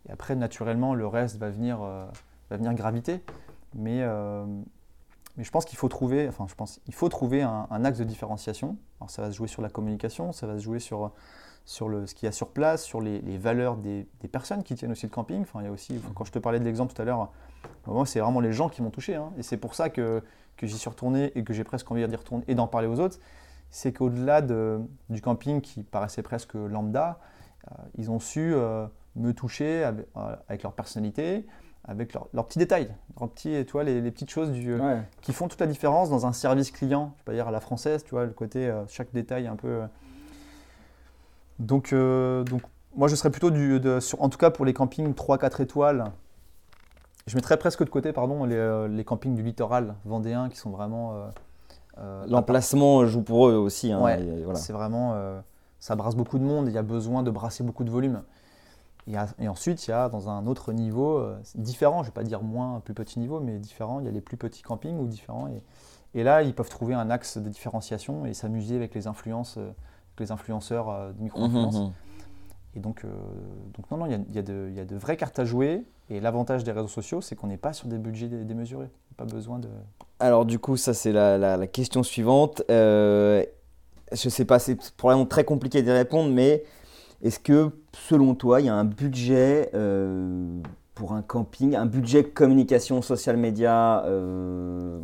[0.09, 2.05] Et après, naturellement, le reste va venir, euh,
[2.49, 3.21] va venir graviter.
[3.73, 4.45] Mais, euh,
[5.37, 8.03] mais je pense qu'il faut trouver, enfin, je pense, il faut trouver un, axe de
[8.03, 8.77] différenciation.
[8.99, 11.11] Alors, ça va se jouer sur la communication, ça va se jouer sur,
[11.65, 14.91] sur le, ce qu'il y a sur place, sur les, valeurs des, personnes qui tiennent
[14.91, 15.41] aussi le camping.
[15.41, 17.31] Enfin, il y a aussi, quand je te parlais de l'exemple tout à l'heure,
[18.05, 19.15] c'est vraiment les gens qui m'ont touché.
[19.15, 19.31] Hein.
[19.37, 20.21] et c'est pour ça que,
[20.57, 22.99] que j'y suis retourné et que j'ai presque envie d'y retourner et d'en parler aux
[22.99, 23.19] autres.
[23.69, 27.19] C'est qu'au-delà de, du camping qui paraissait presque lambda,
[27.71, 31.47] euh, ils ont su euh, me toucher avec, euh, avec leur personnalité,
[31.85, 35.59] avec leurs petits détails, leurs petits, tu les, petites choses du, euh, qui font toute
[35.59, 38.25] la différence dans un service client, je vais pas dire à la française, tu vois,
[38.25, 39.67] le côté, euh, chaque détail un peu.
[39.67, 39.87] Euh.
[41.59, 42.61] Donc, donc,
[42.95, 46.05] moi, je serais plutôt, du, sur, en tout cas pour les campings 3-4 étoiles,
[47.27, 51.13] je mettrais presque de côté pardon, les, les campings du littoral vendéen qui sont vraiment.
[52.27, 53.91] L'emplacement joue pour eux aussi.
[53.91, 54.55] Hein, voilà.
[54.55, 55.15] C'est vraiment.
[55.79, 58.23] ça brasse beaucoup de monde, il y a besoin de brasser beaucoup de volume.
[59.07, 62.23] Et, ensuite, il y a dans un autre niveau, euh, différent, je ne vais pas
[62.23, 65.07] dire moins, plus petit niveau, mais différent, il y a les plus petits campings ou
[65.07, 65.49] différents.
[66.13, 69.71] Et, là, ils peuvent trouver un axe de différenciation et s'amuser avec les influences, euh,
[70.19, 71.75] les influenceurs euh, de micro-influence.
[71.75, 71.93] Mmh, mmh, mmh.
[72.75, 73.05] Et donc,
[73.75, 75.17] donc, non, non, il y, a, il, y a de, il y, a de, vraies
[75.17, 75.85] cartes à jouer.
[76.09, 78.89] Et l'avantage des réseaux sociaux, c'est qu'on n'est pas sur des budgets démesurés.
[79.15, 79.69] Pas besoin de.
[80.19, 82.63] Alors, du coup, ça, c'est la, la, question suivante.
[82.69, 83.45] je
[84.11, 86.63] ne sais pas, c'est probablement très compliqué d'y répondre, mais
[87.23, 90.59] est-ce que, selon toi, il y a un budget euh,
[90.93, 94.99] pour un camping, un budget communication social média euh,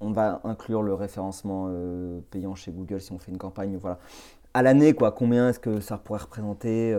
[0.00, 3.76] On va inclure le référencement euh, payant chez Google si on fait une campagne.
[3.76, 3.98] Voilà.
[4.54, 6.96] À l'année, quoi, combien est-ce que ça pourrait représenter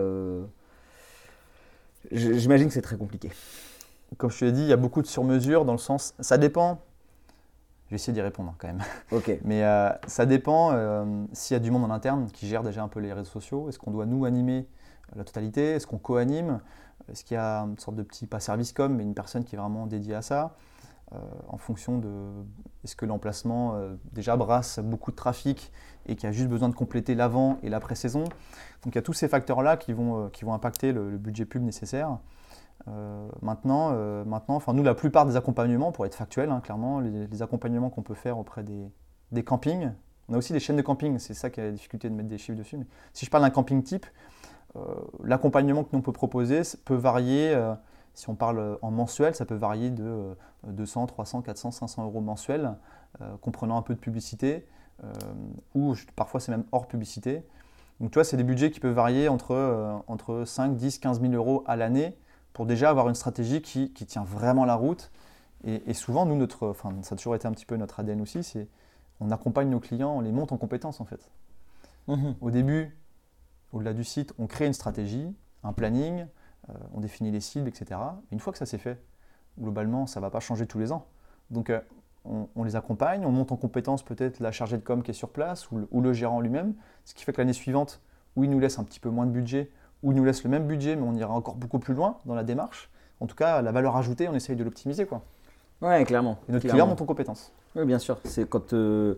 [2.12, 3.30] J'imagine que c'est très compliqué.
[4.18, 6.14] Comme je te l'ai dit, il y a beaucoup de sur-mesure dans le sens.
[6.20, 6.80] Ça dépend.
[7.88, 8.82] Je vais essayer d'y répondre quand même.
[9.12, 9.30] Ok.
[9.44, 12.82] Mais euh, ça dépend euh, s'il y a du monde en interne qui gère déjà
[12.82, 13.68] un peu les réseaux sociaux.
[13.68, 14.68] Est-ce qu'on doit nous animer
[15.16, 15.70] la totalité?
[15.70, 16.60] Est-ce qu'on co-anime?
[17.10, 19.54] Est-ce qu'il y a une sorte de petit, pas service com, mais une personne qui
[19.54, 20.54] est vraiment dédiée à ça
[21.14, 21.18] euh,
[21.48, 22.10] En fonction de.
[22.84, 23.80] Est-ce que l'emplacement
[24.12, 25.72] déjà brasse beaucoup de trafic
[26.04, 28.24] et qui a juste besoin de compléter l'avant et l'après-saison?
[28.24, 31.62] Donc il y a tous ces facteurs-là qui, vont qui vont impacter le budget pub
[31.62, 32.18] nécessaire.
[32.86, 37.00] Euh, maintenant, euh, maintenant enfin, nous, la plupart des accompagnements, pour être factuel, hein, clairement,
[37.00, 39.92] les, accompagnements qu'on peut faire auprès des, campings,
[40.28, 42.28] on a aussi des chaînes de camping, c'est ça qui a la difficulté de mettre
[42.28, 42.76] des chiffres dessus.
[42.76, 44.06] Mais si je parle d'un camping type,
[44.76, 44.80] euh,
[45.24, 47.58] l'accompagnement que nous on peut proposer peut varier,
[48.14, 52.74] si on parle en mensuel, ça peut varier de 200, 300, 400, 500 euros mensuels,
[53.40, 54.66] comprenant un peu de publicité,
[55.74, 57.42] ou parfois c'est même hors publicité.
[58.00, 61.32] Donc tu vois, c'est des budgets qui peuvent varier entre, entre 5, 10, 15 000
[61.32, 62.16] euros à l'année
[62.58, 65.12] pour déjà avoir une stratégie qui, tient vraiment la route
[65.62, 68.42] Et, souvent, nous, notre, enfin, ça a toujours été un petit peu notre ADN aussi,
[68.42, 68.66] c'est
[69.20, 71.30] on accompagne nos clients, on les monte en compétences en fait.
[72.08, 72.34] Mhm.
[72.40, 72.98] Au début,
[73.72, 75.32] au-delà du site, on crée une stratégie,
[75.62, 76.26] un planning,
[76.68, 78.00] euh, on définit les cibles, etc.
[78.32, 79.00] Une fois que ça s'est fait,
[79.60, 81.06] globalement, ça ne va pas changer tous les ans.
[81.52, 81.80] Donc, euh,
[82.24, 85.30] on, les accompagne, on monte en compétence peut-être la chargée de com qui est sur
[85.30, 88.02] place ou le, gérant lui-même, ce qui fait que l'année suivante,
[88.34, 89.70] où il nous laisse un petit peu moins de budget,
[90.02, 92.34] ou il nous laisse le même budget, mais on ira encore beaucoup plus loin dans
[92.34, 92.90] la démarche.
[93.20, 95.06] En tout cas, la valeur ajoutée, on essaye de l'optimiser.
[95.06, 95.22] quoi.
[95.80, 96.38] Ouais, clairement.
[96.48, 97.52] Et notre client monte en compétence.
[97.76, 98.18] Oui, bien sûr.
[98.24, 99.14] C'est quand euh,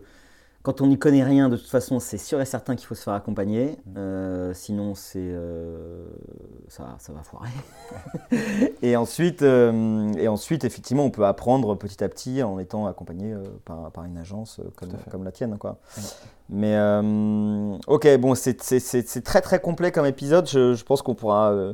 [0.63, 3.01] quand on n'y connaît rien, de toute façon, c'est sûr et certain qu'il faut se
[3.01, 3.79] faire accompagner.
[3.85, 3.93] Mm.
[3.97, 6.05] Euh, sinon, c'est euh,
[6.67, 7.49] ça, ça, va foirer.
[8.83, 13.91] et, ensuite, et ensuite, effectivement, on peut apprendre petit à petit en étant accompagné par,
[13.91, 15.57] par, une agence comme, comme la tienne.
[15.57, 15.79] Quoi.
[16.51, 16.77] Mais
[17.87, 20.47] ok, bon, c'est très très complet comme épisode.
[20.49, 21.73] Je, je pense qu'on pourra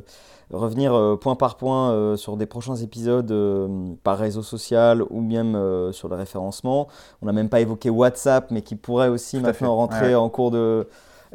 [0.50, 5.20] revenir euh, point par point euh, sur des prochains épisodes euh, par réseau social ou
[5.20, 6.88] même sur le référencement.
[7.22, 10.88] On n'a même pas évoqué WhatsApp, mais qui pourrait aussi maintenant rentrer en cours de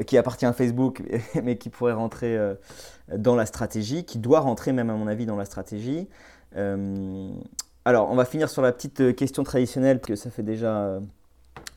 [0.07, 1.03] qui appartient à Facebook,
[1.43, 2.37] mais qui pourrait rentrer
[3.15, 6.07] dans la stratégie, qui doit rentrer même à mon avis dans la stratégie.
[6.55, 10.99] alors, on va finir sur la petite question traditionnelle, parce que ça fait déjà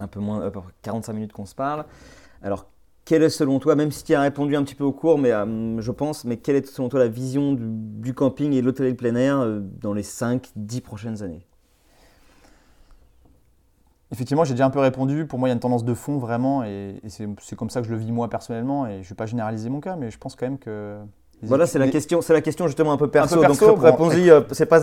[0.01, 0.51] un peu moins
[0.83, 1.85] 45 minutes qu'on se parle.
[2.43, 2.67] Alors,
[3.07, 5.31] quelle est selon toi, même si tu as répondu un petit peu au cours, mais
[5.31, 8.95] euh, je pense, mais quelle est selon toi la vision du, camping et de l'hôtellerie
[8.95, 11.47] plein air euh, dans les 5-10 prochaines années?
[14.11, 15.25] Effectivement, j'ai déjà un peu répondu.
[15.27, 17.87] Pour moi, il y a une tendance de fond vraiment, et, c'est comme ça que
[17.87, 18.87] je le vis moi personnellement.
[18.87, 20.99] Et je ne vais pas généraliser mon cas, mais je pense quand même que
[21.43, 23.43] voilà, c'est la question, c'est la question justement un peu perso.
[23.43, 24.31] donc réponds-y.
[24.31, 24.81] Euh, c'est pas,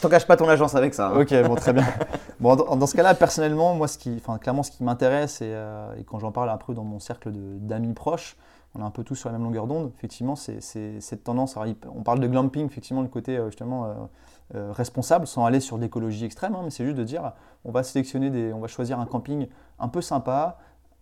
[0.00, 1.08] t'engages pas ton agence avec ça.
[1.08, 1.20] Hein.
[1.20, 1.84] Ok, bon, très bien.
[2.40, 5.94] bon, dans, ce cas-là, personnellement, moi, ce qui, enfin, clairement, ce qui m'intéresse et, euh,
[6.06, 8.36] quand j'en parle un peu dans mon cercle d'amis proches,
[8.74, 9.92] on est un peu tous sur la même longueur d'onde.
[9.96, 11.56] Effectivement, c'est cette tendance.
[11.56, 14.10] on parle de glamping, effectivement, le côté euh, justement
[14.52, 17.32] responsable, sans aller sur d'écologie extrême, hein, mais c'est juste de dire,
[17.64, 19.48] on va sélectionner des, on va choisir un camping
[19.80, 20.58] un peu sympa,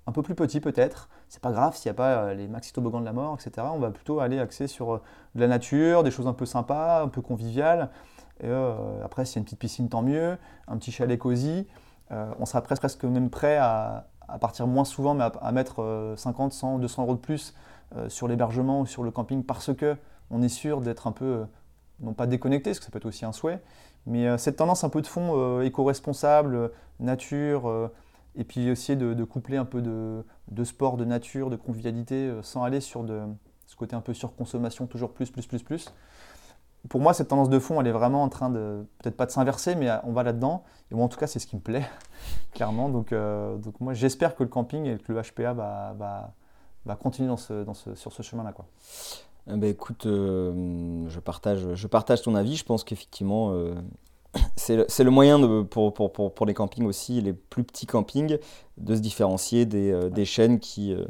[0.07, 1.09] un peu plus petit peut-être.
[1.33, 3.66] C'est pas grave s'il n'y a pas euh, les maxi toboggans de la mort, etc.
[3.72, 5.03] On va plutôt aller axer sur euh,
[5.35, 7.89] de la nature, des choses un peu sympas, un peu conviviales.
[8.43, 10.37] Et, euh, après, s'il y a une petite piscine, tant mieux.
[10.68, 11.66] Un petit chalet cosy.
[12.11, 14.09] on sera presque, même prêt à,
[14.43, 17.55] partir moins souvent, mais à, mettre 50, 100, 200 euros de plus
[18.09, 19.97] sur l'hébergement ou sur le camping parce que
[20.30, 21.47] on est sûr d'être un peu,
[22.01, 23.62] non pas déconnecté, parce que ça peut être aussi un souhait,
[24.05, 27.91] mais cette tendance un peu de fond éco-responsable, nature,
[28.35, 32.62] et puis essayer de, coupler un peu de, sport, de nature, de convivialité, euh, sans
[32.62, 33.07] aller sur
[33.66, 35.93] ce côté un peu surconsommation, toujours plus, plus, plus, plus.
[36.89, 39.30] Pour moi, cette tendance de fond, elle est vraiment en train de, peut-être pas de
[39.30, 40.64] s'inverser, mais euh, on va là-dedans.
[40.91, 41.89] Et moi, en tout cas, c'est ce qui me plaît,
[42.55, 42.89] clairement.
[42.89, 45.95] Donc, euh, donc moi, j'espère que le camping et que le HPA va,
[46.85, 48.53] va, continuer dans ce, dans ce, sur ce chemin-là.
[48.53, 48.66] Quoi.
[49.49, 52.57] Eh ben, écoute, je, partage, je partage ton avis.
[52.57, 53.53] Je pense qu'effectivement,
[54.57, 58.39] c'est le, moyen de, pour, pour, pour, pour, les campings aussi, les plus petits campings,
[58.78, 61.05] de se différencier des, euh, des chaînes qui, euh,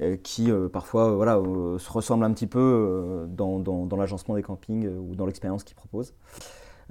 [0.00, 1.40] euh, qui parfois voilà,
[1.78, 5.76] se ressemblent un petit peu dans, dans, dans l'agencement des campings ou dans l'expérience qu'ils
[5.76, 6.14] proposent.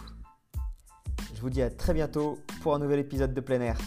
[1.35, 3.79] Je vous dis à très bientôt pour un nouvel épisode de plein air.